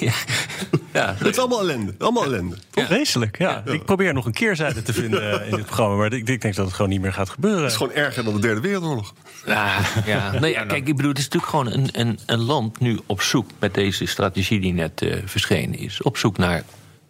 Ja. 0.00 0.12
Ja, 0.92 1.14
Het 1.18 1.26
is 1.26 1.38
allemaal 1.38 1.60
ellende. 1.60 1.94
Allemaal 1.98 2.24
ellende. 2.24 2.56
doen. 2.70 2.84
Vreselijk, 2.84 3.38
ja. 3.38 3.62
Ik 3.66 3.84
probeer 3.84 4.14
nog 4.14 4.26
een 4.26 4.32
keerzijde 4.32 4.82
te 4.82 4.92
vinden 4.92 5.44
in 5.44 5.56
dit 5.56 5.64
programma. 5.64 5.96
Maar 5.96 6.12
ik, 6.12 6.26
denk 6.26 6.54
dat 6.54 6.66
het 6.66 6.74
gewoon 6.74 6.90
niet 6.90 7.00
meer 7.00 7.12
gaat 7.12 7.30
gebeuren. 7.30 7.62
Het 7.62 7.70
is 7.70 7.76
gewoon 7.76 7.92
erger 7.92 8.24
dan 8.24 8.34
de 8.34 8.40
Derde 8.40 8.60
Wereldoorlog. 8.60 9.14
Ja, 9.46 9.78
ja. 10.06 10.32
Ja, 10.46 10.64
kijk, 10.64 10.88
ik 10.88 10.96
bedoel, 10.96 11.10
het 11.10 11.18
is 11.18 11.28
natuurlijk 11.28 11.50
gewoon 11.50 11.72
een, 11.72 11.88
een, 11.92 12.18
een 12.26 12.42
land 12.42 12.80
nu 12.80 12.98
op 13.06 13.22
zoek 13.22 13.50
met 13.58 13.74
deze 13.74 14.06
strategie 14.06 14.60
die 14.60 14.72
net 14.72 15.02
eh, 15.02 15.16
verschenen 15.24 15.78
is. 15.78 16.02
Op 16.02 16.16
zoek 16.16 16.36
naar 16.36 16.62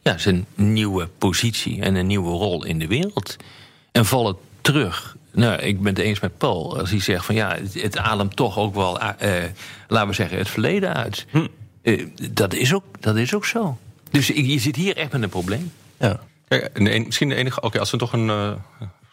ja, 0.02 0.18
zijn 0.18 0.46
nieuwe 0.54 1.08
positie 1.18 1.80
en 1.82 1.94
een 1.94 2.06
nieuwe 2.06 2.30
rol 2.30 2.64
in 2.64 2.78
de 2.78 2.86
wereld. 2.86 3.36
En 3.92 4.06
vallen 4.06 4.36
terug. 4.60 5.15
Nou, 5.36 5.60
ik 5.60 5.80
ben 5.80 5.94
het 5.94 6.02
eens 6.02 6.20
met 6.20 6.38
Paul 6.38 6.78
als 6.78 6.90
hij 6.90 7.00
zegt 7.00 7.24
van 7.24 7.34
ja, 7.34 7.54
het, 7.54 7.82
het 7.82 7.98
ademt 7.98 8.36
toch 8.36 8.58
ook 8.58 8.74
wel, 8.74 9.00
eh, 9.00 9.44
eh, 9.44 9.50
laten 9.88 10.08
we 10.08 10.14
zeggen, 10.14 10.38
het 10.38 10.48
verleden 10.48 10.94
uit. 10.94 11.26
Eh, 11.82 12.06
dat, 12.30 12.54
is 12.54 12.74
ook, 12.74 12.84
dat 13.00 13.16
is 13.16 13.34
ook 13.34 13.44
zo. 13.44 13.78
Dus 14.10 14.26
je 14.26 14.48
je 14.48 14.58
zit 14.58 14.76
hier 14.76 14.96
echt 14.96 15.12
met 15.12 15.22
een 15.22 15.28
probleem. 15.28 15.72
Ja. 15.98 16.20
Kijk, 16.48 16.78
misschien 17.04 17.28
de 17.28 17.34
enige. 17.34 17.60
Oké, 17.60 17.78
als 17.78 17.90
we 17.90 17.96
toch 17.96 18.12
een 18.12 18.30
eh, 18.30 18.52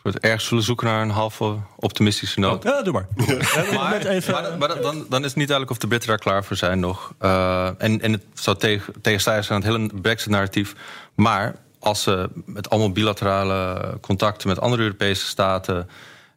soort 0.04 0.20
ergens 0.20 0.46
zullen 0.46 0.64
zoeken 0.64 0.88
naar 0.88 1.02
een 1.02 1.10
halve 1.10 1.56
optimistische 1.76 2.40
noot. 2.40 2.64
Ja, 2.64 2.82
doe 2.82 2.94
maar. 2.94 3.08
Ja, 3.56 3.74
Maar, 3.74 3.90
met 3.90 4.04
even, 4.04 4.34
maar, 4.34 4.58
maar 4.58 4.82
dan, 4.82 5.06
dan 5.10 5.20
is 5.20 5.28
het 5.28 5.36
niet 5.36 5.48
duidelijk 5.48 5.72
of 5.72 5.78
de 5.78 5.88
Britten 5.88 6.10
daar 6.10 6.18
klaar 6.18 6.44
voor 6.44 6.56
zijn 6.56 6.80
nog. 6.80 7.14
Eh, 7.18 7.68
en, 7.78 8.02
en 8.02 8.12
het 8.12 8.24
zou 8.34 8.58
tegen, 8.58 8.94
tegenstrijdig 9.02 9.46
zijn 9.46 9.64
aan 9.64 9.70
het 9.70 9.78
hele 9.78 10.02
Brexit-narratief. 10.02 10.74
Maar 11.16 11.56
als 11.80 12.04
ze 12.04 12.30
met 12.46 12.70
allemaal 12.70 12.92
bilaterale 12.92 13.98
contacten 14.02 14.48
met 14.48 14.60
andere 14.60 14.82
Europese 14.82 15.26
staten. 15.26 15.90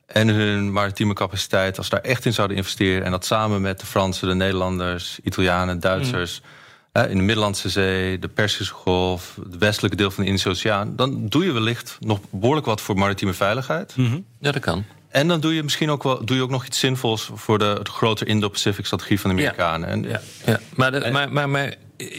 En 0.06 0.28
hun 0.28 0.72
maritieme 0.72 1.14
capaciteit, 1.14 1.76
als 1.78 1.86
ze 1.86 1.94
daar 1.94 2.04
echt 2.04 2.24
in 2.24 2.32
zouden 2.32 2.56
investeren. 2.56 3.04
en 3.04 3.10
dat 3.10 3.24
samen 3.24 3.60
met 3.60 3.80
de 3.80 3.86
Fransen, 3.86 4.28
de 4.28 4.34
Nederlanders, 4.34 5.18
Italianen, 5.22 5.80
Duitsers. 5.80 6.40
hè, 6.92 7.08
in 7.08 7.16
de 7.16 7.22
Middellandse 7.22 7.68
Zee, 7.68 8.18
de 8.18 8.28
Persische 8.28 8.74
Golf, 8.74 9.38
het 9.44 9.58
westelijke 9.58 9.96
deel 9.96 10.10
van 10.10 10.22
de 10.22 10.28
Indische 10.28 10.48
Oceaan. 10.50 10.96
dan 10.96 11.28
doe 11.28 11.44
je 11.44 11.52
wellicht 11.52 11.96
nog 12.00 12.18
behoorlijk 12.30 12.66
wat 12.66 12.80
voor 12.80 12.96
maritieme 12.98 13.32
veiligheid. 13.32 13.94
Ja, 14.40 14.52
dat 14.52 14.58
kan. 14.62 14.84
En 15.08 15.28
dan 15.28 15.40
doe 15.40 15.54
je 15.54 15.62
misschien 15.62 15.90
ook, 15.90 16.02
wel, 16.02 16.24
doe 16.24 16.36
je 16.36 16.42
ook 16.42 16.50
nog 16.50 16.66
iets 16.66 16.78
zinvols 16.78 17.30
voor 17.34 17.58
de, 17.58 17.80
de 17.82 17.90
grotere 17.90 18.30
Indo-Pacific-strategie 18.30 19.20
van 19.20 19.30
de 19.30 19.36
Amerikanen. 19.36 19.88
En, 19.88 20.02
Ja, 20.02 20.20
ja. 20.46 20.60
Maar, 20.74 20.92
de- 20.92 21.10
maar, 21.12 21.32
maar, 21.32 21.48
maar 21.48 21.74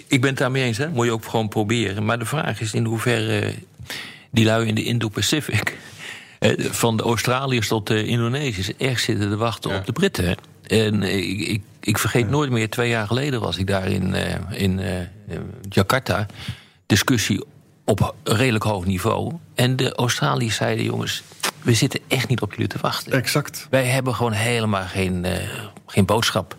ik 0.08 0.22
ben 0.22 0.30
het 0.30 0.38
daarmee 0.40 0.64
eens, 0.64 0.78
hè? 0.78 0.90
moet 0.90 1.06
je 1.06 1.12
ook 1.12 1.26
gewoon 1.26 1.48
proberen. 1.50 2.06
Maar 2.06 2.20
de 2.20 2.26
vraag 2.26 2.62
is 2.62 2.74
in 2.74 2.86
hoeverre 2.86 3.54
die 4.32 4.46
lui 4.46 4.68
in 4.68 4.76
de 4.76 4.84
Indo-Pacific... 4.84 5.78
eh, 6.40 6.66
van 6.72 6.98
de 6.98 7.04
Australiërs 7.04 7.68
tot 7.68 7.88
de 7.88 8.06
Indonesiërs 8.06 8.76
echt 8.78 9.04
zitten 9.04 9.30
te 9.30 9.38
wachten 9.38 9.72
Ja. 9.72 9.78
op 9.78 9.86
de 9.86 9.92
Britten. 9.92 10.36
En 10.68 11.04
ik, 11.04 11.40
ik, 11.40 11.62
ik 11.80 11.98
vergeet 11.98 12.30
nooit 12.30 12.52
meer, 12.52 12.70
twee 12.70 12.90
jaar 12.90 13.08
geleden 13.08 13.40
was 13.42 13.58
ik 13.58 13.68
daar 13.68 13.88
in, 13.88 14.14
eh, 14.14 14.62
in 14.62 14.80
eh, 14.80 15.00
eh, 15.02 15.06
Jakarta. 15.70 16.26
Discussie 16.86 17.44
op 17.86 18.16
redelijk 18.24 18.64
hoog 18.64 18.86
niveau. 18.86 19.34
En 19.56 19.76
de 19.76 19.96
Australiërs 19.96 20.56
zeiden, 20.56 20.86
jongens, 20.86 21.24
we 21.62 21.74
zitten 21.74 22.00
echt 22.08 22.28
niet 22.28 22.42
op 22.42 22.52
jullie 22.52 22.68
te 22.68 22.78
wachten. 22.82 23.12
Exact. 23.12 23.68
Wij 23.70 23.84
hebben 23.86 24.16
gewoon 24.16 24.32
helemaal 24.32 24.84
geen, 24.86 25.26
eh, 25.26 25.34
geen 25.86 26.06
boodschap 26.06 26.56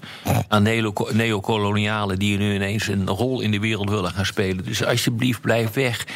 aan 0.48 0.62
neo- 0.62 0.92
neocolonialen 1.12 2.18
die 2.18 2.38
nu 2.38 2.54
ineens 2.54 2.86
een 2.88 3.08
rol 3.08 3.40
in 3.40 3.50
de 3.50 3.58
wereld 3.60 3.90
willen 3.90 4.10
gaan 4.10 4.26
spelen. 4.26 4.64
Dus 4.64 4.84
alsjeblieft, 4.84 5.40
blijf 5.40 5.70
weg. 5.72 6.06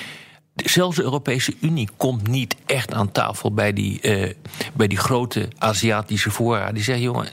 Zelfs 0.54 0.96
de 0.96 1.02
Europese 1.02 1.54
Unie 1.60 1.88
komt 1.96 2.28
niet 2.28 2.56
echt 2.66 2.92
aan 2.94 3.12
tafel 3.12 3.52
bij 3.54 3.72
die, 3.72 4.00
eh, 4.00 4.34
bij 4.74 4.86
die 4.86 4.98
grote 4.98 5.48
Aziatische 5.58 6.30
fora. 6.30 6.72
Die 6.72 6.82
zeggen: 6.82 7.04
jongen, 7.04 7.28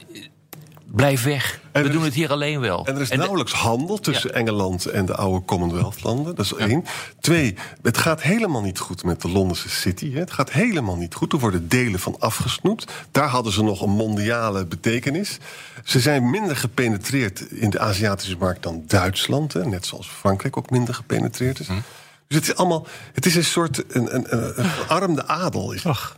blijf 0.85 1.23
weg. 1.23 1.59
En 1.71 1.83
We 1.83 1.89
doen 1.89 1.99
is- 1.99 2.05
het 2.05 2.13
hier 2.15 2.31
alleen 2.31 2.59
wel. 2.59 2.85
En 2.85 2.95
er 2.95 3.01
is 3.01 3.09
nauwelijks 3.09 3.51
handel 3.53 3.97
tussen 3.99 4.33
Engeland 4.33 4.85
en 4.85 5.05
de 5.05 5.15
oude 5.15 5.45
Commonwealth-landen. 5.45 6.35
Dat 6.35 6.45
is 6.45 6.53
één. 6.53 6.83
Twee, 7.19 7.55
het 7.81 7.97
gaat 7.97 8.21
helemaal 8.21 8.61
niet 8.61 8.79
goed 8.79 9.03
met 9.03 9.21
de 9.21 9.29
Londense 9.29 9.69
City. 9.69 10.13
Hè. 10.13 10.19
Het 10.19 10.31
gaat 10.31 10.51
helemaal 10.51 10.95
niet 10.95 11.13
goed. 11.13 11.33
Er 11.33 11.39
worden 11.39 11.67
delen 11.69 11.99
van 11.99 12.15
afgesnoept. 12.19 12.91
Daar 13.11 13.27
hadden 13.27 13.53
ze 13.53 13.63
nog 13.63 13.81
een 13.81 13.89
mondiale 13.89 14.65
betekenis. 14.65 15.37
Ze 15.83 15.99
zijn 15.99 16.29
minder 16.29 16.55
gepenetreerd 16.55 17.39
in 17.51 17.69
de 17.69 17.79
Aziatische 17.79 18.35
markt 18.39 18.63
dan 18.63 18.83
Duitsland. 18.87 19.53
Hè. 19.53 19.65
Net 19.65 19.85
zoals 19.85 20.07
Frankrijk 20.07 20.57
ook 20.57 20.69
minder 20.69 20.93
gepenetreerd 20.93 21.59
is. 21.59 21.67
Dus 22.29 22.37
het 22.37 22.47
is 22.47 22.55
allemaal. 22.55 22.87
Het 23.13 23.25
is 23.25 23.35
een 23.35 23.43
soort. 23.43 23.95
Een, 23.95 24.15
een, 24.15 24.25
een, 24.29 24.59
een 24.59 24.69
verarmde 24.69 25.27
adel. 25.27 25.71
Is. 25.71 25.85
Ach. 25.85 26.17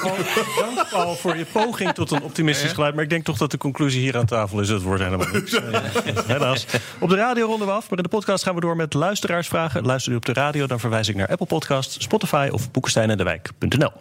Paul, 0.00 0.16
dank 0.58 0.88
Paul 0.90 1.14
voor 1.14 1.36
je 1.36 1.44
poging 1.52 1.92
tot 1.92 2.10
een 2.10 2.22
optimistisch 2.22 2.72
geluid. 2.72 2.94
Maar 2.94 3.04
ik 3.04 3.10
denk 3.10 3.24
toch 3.24 3.38
dat 3.38 3.50
de 3.50 3.58
conclusie 3.58 4.00
hier 4.00 4.16
aan 4.16 4.26
tafel 4.26 4.60
is: 4.60 4.68
het 4.68 4.82
wordt 4.82 5.02
helemaal 5.02 5.26
niks. 5.32 5.60
Helaas. 6.26 6.66
Op 7.00 7.08
de 7.08 7.16
radio 7.16 7.46
ronden 7.46 7.66
we 7.66 7.72
af, 7.72 7.90
maar 7.90 7.98
in 7.98 8.04
de 8.04 8.10
podcast 8.10 8.44
gaan 8.44 8.54
we 8.54 8.60
door 8.60 8.76
met 8.76 8.94
luisteraarsvragen. 8.94 9.84
Luister 9.84 10.12
u 10.12 10.16
op 10.16 10.24
de 10.24 10.32
radio, 10.32 10.66
dan 10.66 10.80
verwijs 10.80 11.08
ik 11.08 11.14
naar 11.14 11.28
Apple 11.28 11.46
Podcasts, 11.46 12.02
Spotify 12.02 12.48
of 12.52 12.70
boekensteinendewijk.nl. 12.70 13.92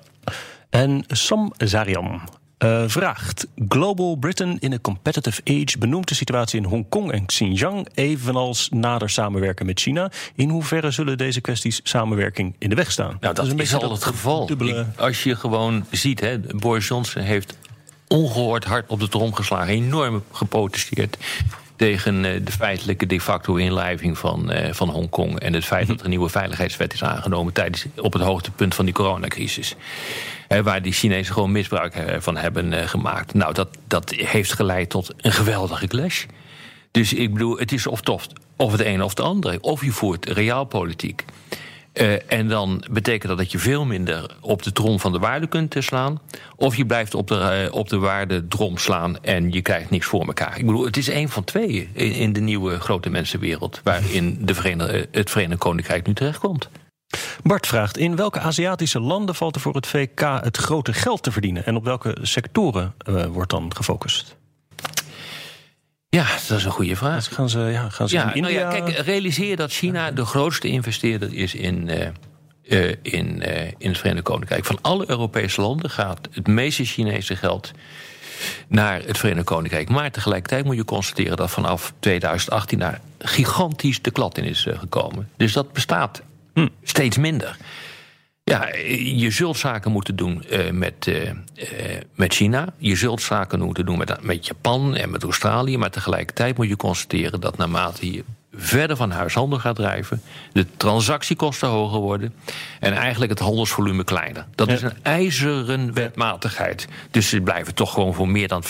En 0.70 1.04
Sam 1.08 1.54
Zarian 1.58 2.22
eh, 2.64 2.84
vraagt: 2.88 3.48
Global 3.70 4.16
Britain 4.16 4.58
in 4.60 4.74
a 4.74 4.80
competitive 4.82 5.42
age 5.46 5.78
benoemt 5.80 6.08
de 6.08 6.16
situatie 6.16 6.60
in 6.60 6.66
Hongkong 6.66 7.12
en 7.12 7.26
Xinjiang, 7.26 7.88
evenals 7.94 8.70
nader 8.72 9.10
samenwerken 9.10 9.66
met 9.66 9.80
China. 9.80 10.12
In 10.36 10.50
hoeverre 10.50 10.92
zullen 10.92 11.18
deze 11.18 11.42
kwesties 11.42 11.80
samenwerking 11.84 12.56
in 12.60 12.70
de 12.70 12.76
weg 12.76 12.92
staan? 12.92 13.18
Nou, 13.20 13.34
dat 13.34 13.46
een 13.46 13.52
is, 13.52 13.58
beetje 13.58 13.86
al 13.86 13.92
het 13.92 14.04
geval. 14.04 14.46
dubbele- 14.46 14.80
Ik- 14.94 15.00
als 15.00 15.24
je 15.24 15.36
gewoon 15.36 15.86
ziet, 15.92 16.20
hè, 16.20 16.40
Boris 16.40 16.88
Johnson 16.88 17.22
heeft 17.22 17.58
ongehoord 18.08 18.64
hard 18.66 18.90
op 18.90 19.00
de 19.00 19.08
trom 19.10 19.34
geslagen, 19.34 19.68
enorm 19.74 20.24
geprotesteerd 20.32 21.18
tegen 21.76 22.26
eh, 22.26 22.40
de 22.44 22.52
feitelijke 22.52 23.06
de 23.06 23.22
facto 23.22 23.56
inlijving 23.56 24.18
van, 24.18 24.52
eh, 24.52 24.74
van 24.74 24.90
Hongkong 24.90 25.40
en 25.40 25.54
het 25.54 25.66
feit 25.66 25.88
dat 25.88 25.98
er 26.00 26.04
een 26.04 26.10
nieuwe 26.10 26.30
veiligheidswet 26.30 26.94
is 26.94 27.04
aangenomen 27.04 27.54
tijdens 27.54 27.86
op 27.98 28.14
het 28.14 28.22
hoogtepunt 28.22 28.76
van 28.76 28.86
die 28.86 28.94
coronacrisis. 28.94 29.76
Waar 30.62 30.82
die 30.82 30.94
Chinezen 30.94 31.34
gewoon 31.34 31.52
misbruik 31.52 32.04
van 32.20 32.38
hebben 32.38 32.74
eh, 32.74 32.88
gemaakt. 32.88 33.34
Nou, 33.34 33.54
dat, 33.54 33.68
dat 33.88 34.10
heeft 34.12 34.54
geleid 34.54 34.90
tot 34.90 35.14
een 35.18 35.32
geweldige 35.32 35.88
clash. 35.88 36.26
Dus 36.92 37.14
ik 37.14 37.34
bedoel, 37.34 37.58
het 37.58 37.72
is 37.72 37.88
of, 37.88 38.02
tof, 38.02 38.28
of 38.56 38.72
het 38.72 38.82
een 38.82 39.02
of 39.02 39.10
het 39.10 39.20
andere. 39.20 39.62
Of 39.62 39.86
je 39.86 39.92
voert 39.92 40.26
realpolitiek. 40.26 41.26
Eh, 41.94 42.32
en 42.32 42.48
dan 42.48 42.84
betekent 42.92 43.28
dat 43.28 43.38
dat 43.38 43.52
je 43.52 43.60
veel 43.60 43.86
minder 43.86 44.36
op 44.42 44.64
de 44.64 44.72
trom 44.72 45.00
van 45.00 45.12
de 45.12 45.20
waarde 45.20 45.48
kunt 45.48 45.76
eh, 45.76 45.82
slaan. 45.82 46.22
Of 46.56 46.76
je 46.76 46.86
blijft 46.86 47.16
op 47.16 47.28
de, 47.28 47.70
op 47.72 47.90
de 47.90 47.98
waarde 47.98 48.48
drom 48.48 48.78
slaan 48.78 49.24
en 49.24 49.52
je 49.52 49.62
krijgt 49.62 49.90
niks 49.90 50.06
voor 50.06 50.26
elkaar. 50.26 50.58
Ik 50.58 50.66
bedoel, 50.66 50.86
het 50.86 50.98
is 50.98 51.08
een 51.08 51.30
van 51.30 51.44
twee 51.44 51.90
in, 51.94 52.12
in 52.12 52.34
de 52.34 52.42
nieuwe 52.42 52.80
grote 52.80 53.10
mensenwereld. 53.10 53.82
waarin 53.84 54.38
de 54.42 54.54
Verenigde, 54.54 55.08
het 55.12 55.30
Verenigd 55.30 55.60
Koninkrijk 55.60 56.08
nu 56.08 56.14
terechtkomt. 56.14 56.70
Bart 57.44 57.68
vraagt: 57.68 57.98
in 57.98 58.16
welke 58.16 58.40
Aziatische 58.40 59.00
landen 59.00 59.36
valt 59.36 59.56
er 59.56 59.62
voor 59.62 59.76
het 59.76 59.88
VK 59.88 60.20
het 60.20 60.58
grote 60.58 60.94
geld 60.94 61.24
te 61.24 61.32
verdienen? 61.32 61.66
En 61.66 61.76
op 61.76 61.84
welke 61.84 62.18
sectoren 62.22 62.94
eh, 62.98 63.26
wordt 63.26 63.50
dan 63.50 63.76
gefocust? 63.76 64.36
Ja, 66.10 66.26
dat 66.48 66.58
is 66.58 66.66
een 66.66 66.72
goede 66.72 66.96
vraag. 66.96 67.34
Gaan 67.34 67.50
ze, 67.50 67.60
ja, 67.60 67.90
gaan 67.90 68.10
ze 68.10 68.16
Ja, 68.16 68.34
in 68.34 68.42
nou 68.42 68.54
India... 68.54 68.74
ja, 68.74 68.80
kijk, 68.80 68.98
realiseer 68.98 69.56
dat 69.56 69.72
China 69.72 70.12
de 70.12 70.26
grootste 70.26 70.68
investeerder 70.68 71.34
is 71.34 71.56
in, 71.56 71.90
eh, 71.90 72.08
eh, 72.68 72.96
in, 73.02 73.42
in 73.78 73.90
het 73.90 73.98
Verenigd 73.98 74.24
Koninkrijk. 74.24 74.66
Van 74.66 74.78
alle 74.82 75.10
Europese 75.10 75.62
landen 75.62 75.90
gaat 75.90 76.28
het 76.32 76.48
meeste 76.48 76.86
Chinese 76.86 77.36
geld 77.36 77.72
naar 78.68 79.02
het 79.06 79.18
Verenigd 79.18 79.46
Koninkrijk. 79.46 79.90
Maar 79.90 80.12
tegelijkertijd 80.12 80.66
moet 80.66 80.76
je 80.76 80.86
constateren 80.86 81.38
dat 81.38 81.52
vanaf 81.52 81.94
2018 82.00 82.80
daar 82.80 83.02
gigantisch 83.20 84.02
de 84.02 84.12
klad 84.12 84.38
in 84.38 84.44
is 84.44 84.68
gekomen. 84.70 85.30
Dus 85.38 85.54
dat 85.54 85.74
bestaat 85.74 86.22
steeds 86.84 87.18
minder. 87.18 87.58
Ja, 88.46 88.70
je 89.16 89.32
zult 89.32 89.58
zaken 89.58 89.92
moeten 89.92 90.16
doen 90.16 90.44
eh, 90.44 90.72
met, 90.72 91.08
eh, 91.08 91.30
eh, 91.30 91.36
met 92.16 92.34
China. 92.34 92.74
Je 92.78 92.96
zult 92.96 93.22
zaken 93.22 93.60
moeten 93.60 93.86
doen 93.86 93.98
met, 93.98 94.24
met 94.24 94.48
Japan 94.48 94.96
en 94.96 95.10
met 95.10 95.24
Australië. 95.24 95.78
Maar 95.78 95.90
tegelijkertijd 95.90 96.58
moet 96.58 96.68
je 96.68 96.76
constateren 96.76 97.40
dat 97.40 97.58
naarmate 97.58 98.12
je 98.12 98.24
verder 98.56 98.98
van 98.98 99.12
huishandel 99.12 99.60
gaat 99.60 99.76
drijven, 99.76 100.22
de 100.54 100.66
transactiekosten 100.78 101.68
hoger 101.68 102.00
worden 102.00 102.34
en 102.80 102.94
eigenlijk 102.94 103.32
het 103.32 103.40
handelsvolume 103.40 104.04
kleiner. 104.04 104.46
Dat 104.56 104.70
is 104.70 104.82
een 104.82 104.98
ijzeren 105.02 105.94
wetmatigheid. 105.94 106.88
Dus 107.12 107.30
ze 107.30 107.42
blijven 107.42 107.76
toch 107.76 107.94
gewoon 107.94 108.14
voor 108.14 108.30
meer 108.30 108.48
dan 108.48 108.64
50% 108.64 108.68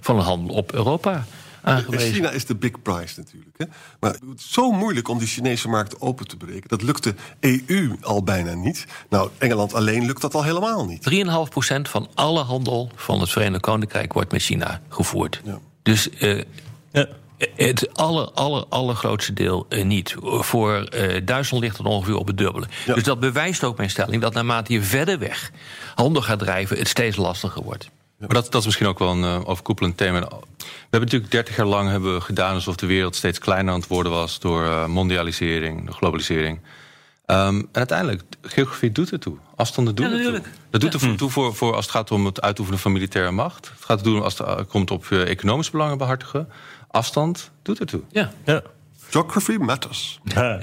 van 0.00 0.16
de 0.16 0.22
handel 0.22 0.54
op 0.54 0.72
Europa 0.72 1.24
aangewezen. 1.68 2.12
China 2.12 2.30
is 2.30 2.46
de 2.46 2.56
big 2.56 2.82
prize 2.82 3.14
natuurlijk. 3.16 3.58
Hè? 3.58 3.64
Maar 4.00 4.10
het 4.10 4.38
is 4.38 4.52
zo 4.52 4.70
moeilijk 4.70 5.08
om 5.08 5.18
die 5.18 5.28
Chinese 5.28 5.68
markt 5.68 6.00
open 6.00 6.28
te 6.28 6.36
breken. 6.36 6.68
Dat 6.68 6.82
lukt 6.82 7.02
de 7.02 7.14
EU 7.40 7.96
al 8.00 8.22
bijna 8.22 8.54
niet. 8.54 8.86
Nou, 9.08 9.30
Engeland 9.38 9.74
alleen 9.74 10.06
lukt 10.06 10.20
dat 10.20 10.34
al 10.34 10.44
helemaal 10.44 10.84
niet. 10.86 11.10
3,5% 11.10 11.90
van 11.90 12.08
alle 12.14 12.42
handel 12.42 12.90
van 12.94 13.20
het 13.20 13.30
Verenigd 13.30 13.62
Koninkrijk 13.62 14.12
wordt 14.12 14.32
met 14.32 14.42
China 14.42 14.80
gevoerd. 14.88 15.40
Ja. 15.44 15.58
Dus 15.82 16.10
eh, 16.10 16.42
Ja. 16.92 17.06
het 17.56 17.94
aller, 17.94 18.30
aller, 18.30 18.64
allergrootste 18.68 19.32
deel 19.32 19.66
eh, 19.68 19.84
niet. 19.84 20.14
Voor 20.22 20.74
eh, 20.82 21.20
Duitsland 21.24 21.64
ligt 21.64 21.76
het 21.78 21.86
ongeveer 21.86 22.16
op 22.16 22.26
het 22.26 22.38
dubbele. 22.38 22.66
Ja. 22.86 22.94
Dus 22.94 23.02
dat 23.02 23.20
bewijst 23.20 23.64
ook 23.64 23.76
mijn 23.76 23.90
stelling 23.90 24.22
dat 24.22 24.34
naarmate 24.34 24.72
je 24.72 24.82
verder 24.82 25.18
weg 25.18 25.50
handel 25.94 26.22
gaat 26.22 26.38
drijven, 26.38 26.78
het 26.78 26.88
steeds 26.88 27.16
lastiger 27.16 27.62
wordt. 27.62 27.90
Maar 28.18 28.28
dat, 28.28 28.52
dat 28.52 28.60
is 28.60 28.64
misschien 28.64 28.86
ook 28.86 28.98
wel 28.98 29.10
een 29.10 29.22
uh, 29.22 29.48
overkoepelend 29.48 29.96
thema. 29.96 30.20
We 30.20 30.26
hebben 30.80 31.00
natuurlijk 31.00 31.30
30 31.30 31.56
jaar 31.56 31.66
lang 31.66 31.90
hebben 31.90 32.14
we 32.14 32.20
gedaan 32.20 32.54
alsof 32.54 32.76
de 32.76 32.86
wereld 32.86 33.16
steeds 33.16 33.38
kleiner 33.38 33.72
aan 33.72 33.80
het 33.80 33.88
worden 33.88 34.12
was 34.12 34.38
door 34.38 34.64
uh, 34.64 34.86
mondialisering, 34.86 35.86
door 35.86 35.94
globalisering. 35.94 36.58
Um, 37.26 37.36
en 37.58 37.68
uiteindelijk, 37.72 38.22
geografie 38.42 38.92
doet 38.92 39.10
er 39.10 39.18
toe. 39.18 39.36
Afstanden 39.56 39.94
doen 39.94 40.06
Ja, 40.06 40.12
er 40.12 40.18
toe. 40.22 40.30
natuurlijk. 40.32 40.54
Dat 40.70 40.80
doet 40.80 40.94
er 40.94 41.16
toe 41.16 41.30
voor, 41.30 41.54
voor 41.54 41.74
als 41.74 41.84
het 41.84 41.94
gaat 41.94 42.10
om 42.10 42.26
het 42.26 42.40
uitoefenen 42.40 42.78
van 42.80 42.92
militaire 42.92 43.30
macht. 43.30 43.70
Het 43.74 43.84
gaat 43.84 43.98
er 43.98 44.04
doen 44.04 44.22
als 44.22 44.38
het 44.38 44.48
uh, 44.48 44.56
komt 44.68 44.90
op 44.90 45.06
uh, 45.10 45.28
economische 45.28 45.72
belangen 45.72 45.98
behartigen. 45.98 46.48
Afstand 46.90 47.50
doet 47.62 47.78
er 47.80 47.86
toe. 47.86 48.02
Ja. 48.10 48.32
Ja. 48.44 48.62
Geography 49.10 49.56
matters. 49.56 50.20
Ja. 50.24 50.58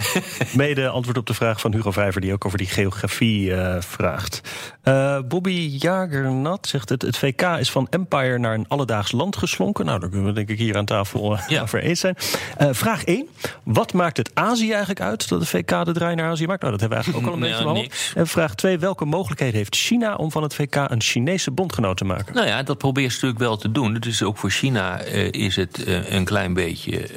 Mede 0.55 0.88
antwoord 0.88 1.17
op 1.17 1.25
de 1.25 1.34
vraag 1.34 1.60
van 1.60 1.73
Hugo 1.73 1.91
Vijver, 1.91 2.21
die 2.21 2.34
ook 2.34 2.45
over 2.45 2.58
die 2.58 2.67
geografie 2.67 3.49
uh, 3.49 3.75
vraagt. 3.79 4.41
Uh, 4.84 5.19
Bobby 5.27 5.77
Jagernat 5.79 6.67
zegt 6.67 6.89
het: 6.89 7.01
het 7.01 7.17
VK 7.17 7.41
is 7.41 7.71
van 7.71 7.88
empire 7.89 8.38
naar 8.38 8.53
een 8.53 8.65
alledaags 8.67 9.12
land 9.12 9.38
geslonken. 9.38 9.86
Nou, 9.86 9.99
daar 9.99 10.10
kunnen 10.10 10.27
we 10.27 10.34
denk 10.34 10.49
ik 10.49 10.58
hier 10.58 10.77
aan 10.77 10.86
tafel 10.86 11.34
uh, 11.34 11.47
ja. 11.47 11.62
over 11.62 11.79
eens 11.79 11.99
zijn. 11.99 12.15
vraag 12.58 13.03
1. 13.03 13.27
Wat 13.63 13.93
maakt 13.93 14.17
het 14.17 14.31
Azië 14.34 14.69
eigenlijk 14.69 15.01
uit 15.01 15.29
dat 15.29 15.39
het 15.39 15.49
VK 15.49 15.86
de 15.86 15.93
draai 15.93 16.15
naar 16.15 16.29
Azië 16.29 16.45
maakt? 16.45 16.62
Nou, 16.62 16.71
dat 16.71 16.81
hebben 16.81 16.97
we 16.97 17.03
eigenlijk 17.03 17.25
ook 17.25 17.31
al 17.31 17.34
een 17.34 17.45
beetje 17.49 17.63
behandeld. 17.63 18.13
En 18.15 18.27
vraag 18.27 18.55
2. 18.55 18.79
Welke 18.79 19.05
mogelijkheden 19.05 19.55
heeft 19.55 19.75
China 19.75 20.15
om 20.15 20.31
van 20.31 20.43
het 20.43 20.55
VK 20.55 20.75
een 20.75 21.01
Chinese 21.01 21.51
bondgenoot 21.51 21.97
te 21.97 22.05
maken? 22.05 22.36
Nou 22.36 22.47
ja, 22.47 22.63
dat 22.63 22.77
probeert 22.77 23.12
ze 23.12 23.15
natuurlijk 23.15 23.39
wel 23.39 23.58
te 23.58 23.71
doen. 23.71 23.93
Dus 23.93 24.23
ook 24.23 24.38
voor 24.38 24.49
China 24.49 24.99
is 25.31 25.55
het 25.55 25.84
een 26.10 26.25
klein 26.25 26.53
beetje 26.53 27.10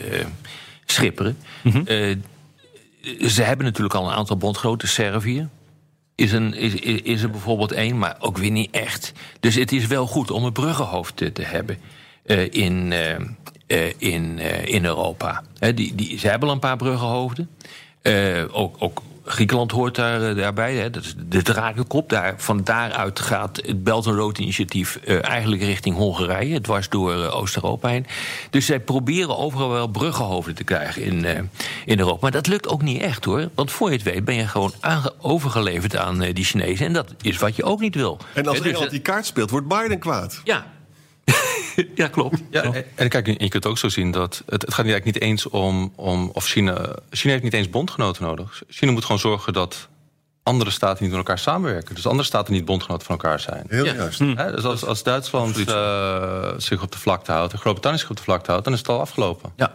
schipperen. 0.92 1.38
Mm 1.62 1.72
-hmm. 1.72 1.84
uh, 1.88 2.16
ze 3.28 3.42
hebben 3.42 3.66
natuurlijk 3.66 3.94
al 3.94 4.06
een 4.06 4.16
aantal 4.16 4.36
bondgenoten. 4.36 4.88
Servië 4.88 5.48
is, 6.14 6.32
een, 6.32 6.54
is, 6.54 6.74
is 7.02 7.22
er 7.22 7.30
bijvoorbeeld 7.30 7.72
één, 7.72 7.98
maar 7.98 8.16
ook 8.18 8.38
weer 8.38 8.50
niet 8.50 8.70
echt. 8.70 9.12
Dus 9.40 9.54
het 9.54 9.72
is 9.72 9.86
wel 9.86 10.06
goed 10.06 10.30
om 10.30 10.44
een 10.44 10.52
bruggenhoofd 10.52 11.16
te, 11.16 11.32
te 11.32 11.42
hebben 11.42 11.78
uh, 12.26 12.52
in, 12.52 12.92
uh, 13.66 13.92
in, 13.98 14.38
in 14.64 14.84
Europa. 14.84 15.42
die, 15.74 15.94
die, 15.94 16.18
ze 16.18 16.28
hebben 16.28 16.48
al 16.48 16.54
een 16.54 16.60
paar 16.60 16.76
bruggenhoofden. 16.76 17.48
ook, 18.50 18.76
ook 18.78 19.02
Griekenland 19.28 19.70
hoort 19.70 19.94
daar, 19.94 20.34
daarbij. 20.34 20.74
Hè. 20.74 20.90
Dat 20.90 21.04
is 21.04 21.14
de 21.28 21.42
drakenkop. 21.42 22.08
Daar, 22.08 22.34
van 22.36 22.64
daaruit 22.64 23.20
gaat 23.20 23.60
het 23.66 23.84
Belt 23.84 24.06
and 24.06 24.16
Road 24.16 24.38
initiatief 24.38 24.98
uh, 25.04 25.24
eigenlijk 25.24 25.62
richting 25.62 25.96
Hongarije. 25.96 26.60
Dwars 26.60 26.88
door 26.88 27.14
uh, 27.14 27.36
Oost-Europa 27.36 27.88
heen. 27.88 28.06
Dus 28.50 28.66
zij 28.66 28.80
proberen 28.80 29.38
overal 29.38 29.70
wel 29.70 29.86
bruggenhoofden 29.86 30.54
te 30.54 30.64
krijgen 30.64 31.02
in, 31.02 31.24
uh, 31.24 31.38
in 31.84 31.98
Europa. 31.98 32.18
Maar 32.20 32.30
dat 32.30 32.46
lukt 32.46 32.68
ook 32.68 32.82
niet 32.82 33.00
echt 33.00 33.24
hoor. 33.24 33.48
Want 33.54 33.70
voor 33.70 33.88
je 33.88 33.94
het 33.94 34.04
weet 34.04 34.24
ben 34.24 34.34
je 34.34 34.46
gewoon 34.46 34.72
overgeleverd 35.20 35.96
aan 35.96 36.18
die 36.20 36.44
Chinezen. 36.44 36.86
En 36.86 36.92
dat 36.92 37.14
is 37.22 37.38
wat 37.38 37.56
je 37.56 37.64
ook 37.64 37.80
niet 37.80 37.94
wil. 37.94 38.18
En 38.34 38.46
als 38.46 38.56
Engeland 38.56 38.78
dus, 38.78 38.90
die 38.90 39.00
kaart 39.00 39.26
speelt, 39.26 39.50
wordt 39.50 39.68
Biden 39.68 39.98
kwaad. 39.98 40.40
Ja, 40.44 40.66
ja, 41.94 42.08
klopt. 42.08 42.42
Ja, 42.50 42.62
en, 42.62 42.84
en 42.94 43.08
kijk, 43.08 43.26
je 43.26 43.48
kunt 43.48 43.66
ook 43.66 43.78
zo 43.78 43.88
zien 43.88 44.10
dat 44.10 44.42
het, 44.46 44.62
het 44.62 44.74
gaat 44.74 44.84
eigenlijk 44.84 45.04
niet 45.04 45.20
eens 45.20 45.48
om, 45.48 45.92
om 45.94 46.30
of 46.32 46.46
China. 46.46 46.96
China 47.10 47.32
heeft 47.32 47.44
niet 47.44 47.52
eens 47.52 47.70
bondgenoten 47.70 48.22
nodig. 48.22 48.62
China 48.68 48.92
moet 48.92 49.04
gewoon 49.04 49.20
zorgen 49.20 49.52
dat 49.52 49.88
andere 50.42 50.70
staten 50.70 51.02
niet 51.02 51.10
met 51.10 51.20
elkaar 51.20 51.38
samenwerken. 51.38 51.94
Dus 51.94 52.06
andere 52.06 52.28
staten 52.28 52.52
niet 52.52 52.64
bondgenoten 52.64 53.06
van 53.06 53.16
elkaar 53.16 53.40
zijn. 53.40 53.64
Heel 53.68 53.84
ja. 53.84 53.94
juist. 53.94 54.18
Hm. 54.18 54.34
dus 54.34 54.64
als, 54.64 54.84
als 54.84 55.02
Duitsland 55.02 55.58
uh, 55.58 56.52
zich 56.56 56.82
op 56.82 56.92
de 56.92 56.98
vlakte 56.98 57.32
houdt 57.32 57.52
en 57.52 57.58
Groot-Brittannië 57.58 57.98
zich 57.98 58.10
op 58.10 58.16
de 58.16 58.22
vlakte 58.22 58.50
houdt, 58.50 58.64
dan 58.64 58.72
is 58.72 58.78
het 58.78 58.88
al 58.88 59.00
afgelopen. 59.00 59.52
Ja. 59.56 59.74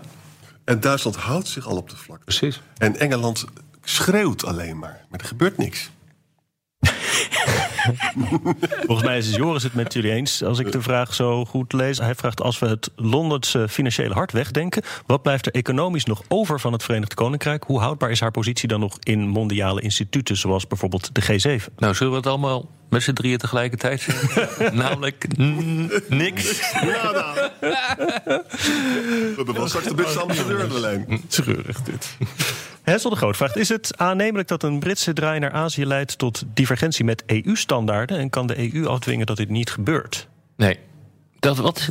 En 0.63 0.79
Duitsland 0.79 1.15
houdt 1.15 1.47
zich 1.47 1.67
al 1.67 1.77
op 1.77 1.89
de 1.89 1.95
vlakte. 1.95 2.23
Precies. 2.25 2.61
En 2.77 2.99
Engeland 2.99 3.45
schreeuwt 3.83 4.45
alleen 4.45 4.79
maar. 4.79 5.05
Maar 5.09 5.19
er 5.19 5.25
gebeurt 5.25 5.57
niks. 5.57 5.89
Volgens 8.85 9.07
mij 9.07 9.17
is 9.17 9.35
Joris 9.35 9.63
het 9.63 9.73
met 9.73 9.93
jullie 9.93 10.11
eens. 10.11 10.43
Als 10.43 10.59
ik 10.59 10.71
de 10.71 10.81
vraag 10.81 11.13
zo 11.13 11.45
goed 11.45 11.73
lees. 11.73 11.97
Hij 11.97 12.15
vraagt: 12.15 12.41
als 12.41 12.59
we 12.59 12.67
het 12.67 12.91
Londense 12.95 13.67
financiële 13.69 14.13
hart 14.13 14.31
wegdenken. 14.31 14.83
wat 15.05 15.21
blijft 15.21 15.45
er 15.45 15.53
economisch 15.53 16.05
nog 16.05 16.21
over 16.27 16.59
van 16.59 16.73
het 16.73 16.83
Verenigd 16.83 17.13
Koninkrijk? 17.13 17.63
Hoe 17.63 17.79
houdbaar 17.79 18.11
is 18.11 18.19
haar 18.19 18.31
positie 18.31 18.67
dan 18.67 18.79
nog 18.79 18.97
in 18.99 19.27
mondiale 19.27 19.81
instituten. 19.81 20.37
zoals 20.37 20.67
bijvoorbeeld 20.67 21.15
de 21.15 21.21
G7? 21.21 21.73
Nou, 21.77 21.93
zullen 21.93 22.11
we 22.11 22.17
het 22.17 22.27
allemaal 22.27 22.69
met 22.89 23.03
z'n 23.03 23.13
drieën 23.13 23.37
tegelijkertijd 23.37 24.01
zeggen? 24.01 24.75
Namelijk 24.77 25.37
niks. 26.07 26.71
Ja, 26.71 27.11
nou. 27.11 27.49
We 27.59 29.33
hebben 29.35 29.55
wel 29.55 29.67
straks 29.67 29.87
de 29.87 29.95
beste 29.95 30.19
ambassadeur 30.19 30.61
aan 30.61 30.69
de 30.69 30.79
lijn. 30.79 31.23
Treurig 31.27 31.81
dit. 31.81 32.17
Hessel 32.83 33.09
de 33.09 33.15
Groot 33.15 33.37
vraagt: 33.37 33.57
Is 33.57 33.69
het 33.69 33.97
aannemelijk 33.97 34.47
dat 34.47 34.63
een 34.63 34.79
Britse 34.79 35.13
draai 35.13 35.39
naar 35.39 35.51
Azië 35.51 35.85
leidt 35.85 36.17
tot 36.17 36.43
divergentie 36.53 37.05
met 37.05 37.23
EU-standaarden? 37.25 38.17
En 38.17 38.29
kan 38.29 38.47
de 38.47 38.73
EU 38.73 38.87
afdwingen 38.87 39.25
dat 39.25 39.37
dit 39.37 39.49
niet 39.49 39.71
gebeurt? 39.71 40.27
Nee. 40.55 40.79
Dat 41.39 41.57
wat? 41.57 41.89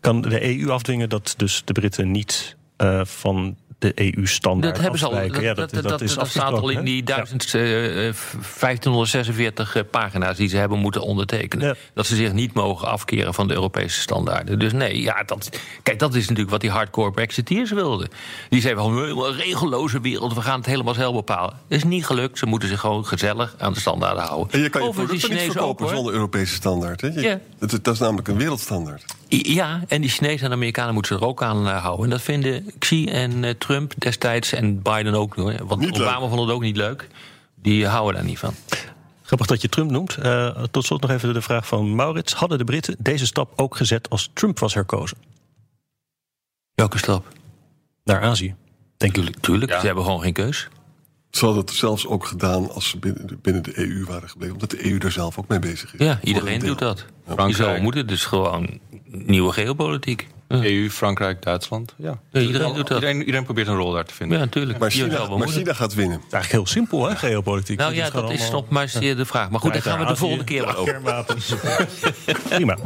Kan 0.00 0.20
de 0.20 0.58
EU 0.58 0.70
afdwingen 0.70 1.08
dat 1.08 1.34
dus 1.36 1.62
de 1.64 1.72
Britten 1.72 2.10
niet 2.10 2.56
uh, 2.78 3.04
van 3.04 3.56
de 3.82 3.92
EU-standaard 3.94 4.74
dat 4.74 4.82
hebben 4.82 5.00
ze 5.00 5.06
al. 5.06 5.12
Dat, 5.12 5.40
ja, 5.40 5.54
dat, 5.54 5.70
dat, 5.70 5.82
dat, 5.82 6.00
is 6.00 6.14
dat 6.14 6.28
staat 6.28 6.52
al 6.52 6.68
in 6.68 6.84
die 6.84 7.02
1000, 7.02 7.50
ja. 7.50 7.58
uh, 7.58 8.12
1546 8.60 9.90
pagina's 9.90 10.36
die 10.36 10.48
ze 10.48 10.56
hebben 10.56 10.78
moeten 10.78 11.02
ondertekenen. 11.02 11.66
Ja. 11.66 11.74
Dat 11.94 12.06
ze 12.06 12.16
zich 12.16 12.32
niet 12.32 12.54
mogen 12.54 12.88
afkeren 12.88 13.34
van 13.34 13.48
de 13.48 13.54
Europese 13.54 14.00
standaarden. 14.00 14.58
Dus 14.58 14.72
nee, 14.72 15.02
ja, 15.02 15.22
dat, 15.22 15.58
kijk, 15.82 15.98
dat 15.98 16.14
is 16.14 16.22
natuurlijk 16.22 16.50
wat 16.50 16.60
die 16.60 16.70
hardcore 16.70 17.10
Brexiteers 17.10 17.70
wilden. 17.70 18.08
Die 18.48 18.60
zeiden 18.60 18.82
van 18.82 18.98
een 18.98 19.34
regelloze 19.34 20.00
wereld, 20.00 20.34
we 20.34 20.42
gaan 20.42 20.58
het 20.58 20.66
helemaal 20.66 20.94
zelf 20.94 21.14
bepalen. 21.14 21.54
Dat 21.68 21.78
is 21.78 21.84
niet 21.84 22.06
gelukt. 22.06 22.38
Ze 22.38 22.46
moeten 22.46 22.68
zich 22.68 22.80
gewoon 22.80 23.06
gezellig 23.06 23.54
aan 23.58 23.72
de 23.72 23.80
standaarden 23.80 24.22
houden. 24.22 24.52
En 24.52 24.60
je 24.60 24.68
kan 24.68 24.82
je 24.82 24.88
Over 24.88 25.04
producten 25.04 25.30
niet 25.30 25.40
verkopen 25.40 25.86
ook, 25.86 25.92
zonder 25.92 26.12
Europese 26.12 26.54
standaard. 26.54 27.00
Hè? 27.00 27.06
Je, 27.08 27.20
ja. 27.20 27.40
dat, 27.58 27.78
dat 27.82 27.94
is 27.94 28.00
namelijk 28.00 28.28
een 28.28 28.38
wereldstandaard. 28.38 29.04
Ja, 29.28 29.80
en 29.88 30.00
die 30.00 30.10
Chinezen 30.10 30.46
en 30.46 30.52
Amerikanen 30.52 30.94
moeten 30.94 31.12
zich 31.12 31.22
er 31.22 31.28
ook 31.28 31.42
aan 31.42 31.66
houden. 31.66 32.04
En 32.04 32.10
dat 32.10 32.22
vinden 32.22 32.72
Xi 32.78 33.06
en 33.06 33.42
uh, 33.42 33.50
Trump 33.72 33.92
destijds 33.98 34.52
en 34.52 34.82
Biden 34.82 35.14
ook. 35.14 35.34
Hoor. 35.34 35.66
Want 35.66 35.80
niet 35.80 36.00
Obama 36.00 36.20
leuk. 36.20 36.28
vond 36.28 36.40
het 36.40 36.50
ook 36.50 36.62
niet 36.62 36.76
leuk. 36.76 37.08
Die 37.54 37.86
houden 37.86 38.14
daar 38.14 38.24
niet 38.24 38.38
van. 38.38 38.54
Grappig 39.22 39.46
dat 39.46 39.62
je 39.62 39.68
Trump 39.68 39.90
noemt. 39.90 40.18
Uh, 40.22 40.62
tot 40.70 40.84
slot 40.84 41.00
nog 41.00 41.10
even 41.10 41.34
de 41.34 41.42
vraag 41.42 41.66
van 41.66 41.94
Maurits. 41.94 42.32
Hadden 42.34 42.58
de 42.58 42.64
Britten 42.64 42.96
deze 42.98 43.26
stap 43.26 43.52
ook 43.56 43.76
gezet 43.76 44.10
als 44.10 44.30
Trump 44.32 44.58
was 44.58 44.74
herkozen? 44.74 45.18
Welke 46.74 46.98
stap? 46.98 47.28
Naar 48.04 48.22
Azië. 48.22 48.54
Denk 48.96 49.14
tuurlijk, 49.14 49.36
tuurlijk. 49.40 49.70
Ja. 49.70 49.80
ze 49.80 49.86
hebben 49.86 50.04
gewoon 50.04 50.20
geen 50.20 50.32
keus. 50.32 50.68
Ze 51.30 51.44
hadden 51.44 51.64
het 51.64 51.74
zelfs 51.74 52.06
ook 52.06 52.26
gedaan 52.26 52.70
als 52.70 52.88
ze 52.88 52.98
binnen, 52.98 53.38
binnen 53.42 53.62
de 53.62 53.78
EU 53.78 54.04
waren 54.04 54.28
gebleven. 54.28 54.54
Omdat 54.54 54.70
de 54.70 54.90
EU 54.90 54.98
daar 54.98 55.12
zelf 55.12 55.38
ook 55.38 55.48
mee 55.48 55.58
bezig 55.58 55.94
is. 55.94 56.06
Ja, 56.06 56.18
iedereen 56.22 56.60
doet 56.60 56.78
dat. 56.78 56.98
Je 56.98 57.32
Frankrijk. 57.32 57.54
zou 57.54 57.80
moeten, 57.80 58.06
dus 58.06 58.24
gewoon 58.24 58.80
nieuwe 59.04 59.52
geopolitiek. 59.52 60.28
Ja, 60.60 60.64
EU, 60.64 60.90
Frankrijk, 60.90 61.42
Duitsland. 61.42 61.94
Ja. 61.96 62.18
Ja, 62.30 62.40
iedereen 62.40 62.74
doet 62.74 62.86
dat. 62.88 62.96
Iedereen, 62.98 63.18
iedereen 63.18 63.44
probeert 63.44 63.66
een 63.68 63.76
rol 63.76 63.92
daar 63.92 64.04
te 64.04 64.14
vinden. 64.14 64.38
ja 64.38 64.44
natuurlijk. 64.44 64.78
Maar 64.78 64.90
China, 64.90 65.28
maar 65.28 65.48
gaat 65.74 65.94
winnen. 65.94 66.16
Eigenlijk 66.18 66.52
heel 66.52 66.66
simpel, 66.66 67.08
hè, 67.08 67.16
geopolitiek. 67.16 67.78
Nou 67.78 67.94
ja, 67.94 68.10
dat 68.10 68.30
is 68.30 68.50
nog 68.50 68.68
maar 68.68 68.88
zeer 68.88 69.16
de 69.16 69.24
vraag. 69.24 69.50
Maar 69.50 69.60
goed, 69.60 69.72
daar 69.72 69.82
gaan 69.82 69.98
we 69.98 70.06
de 70.06 70.16
volgende 70.16 70.44
keer 70.44 70.64
wel 70.64 70.74
over. 70.74 71.00
Prima. 72.48 72.76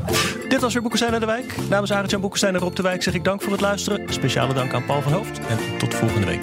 Dit 0.48 0.60
was 0.60 0.72
weer 0.72 0.82
Boekenstein 0.82 1.10
naar 1.10 1.20
de 1.20 1.26
Wijk. 1.26 1.54
Namens 1.68 1.92
Arend-Jan 1.92 2.20
Boekenstein 2.20 2.54
en 2.54 2.60
Rob 2.60 2.76
de 2.76 2.82
Wijk 2.82 3.02
zeg 3.02 3.14
ik 3.14 3.24
dank 3.24 3.42
voor 3.42 3.52
het 3.52 3.60
luisteren. 3.60 4.12
Speciale 4.12 4.54
dank 4.54 4.74
aan 4.74 4.84
Paul 4.84 5.02
van 5.02 5.12
Hoofd. 5.12 5.38
En 5.48 5.58
tot 5.78 5.94
volgende 5.94 6.26
week. 6.26 6.42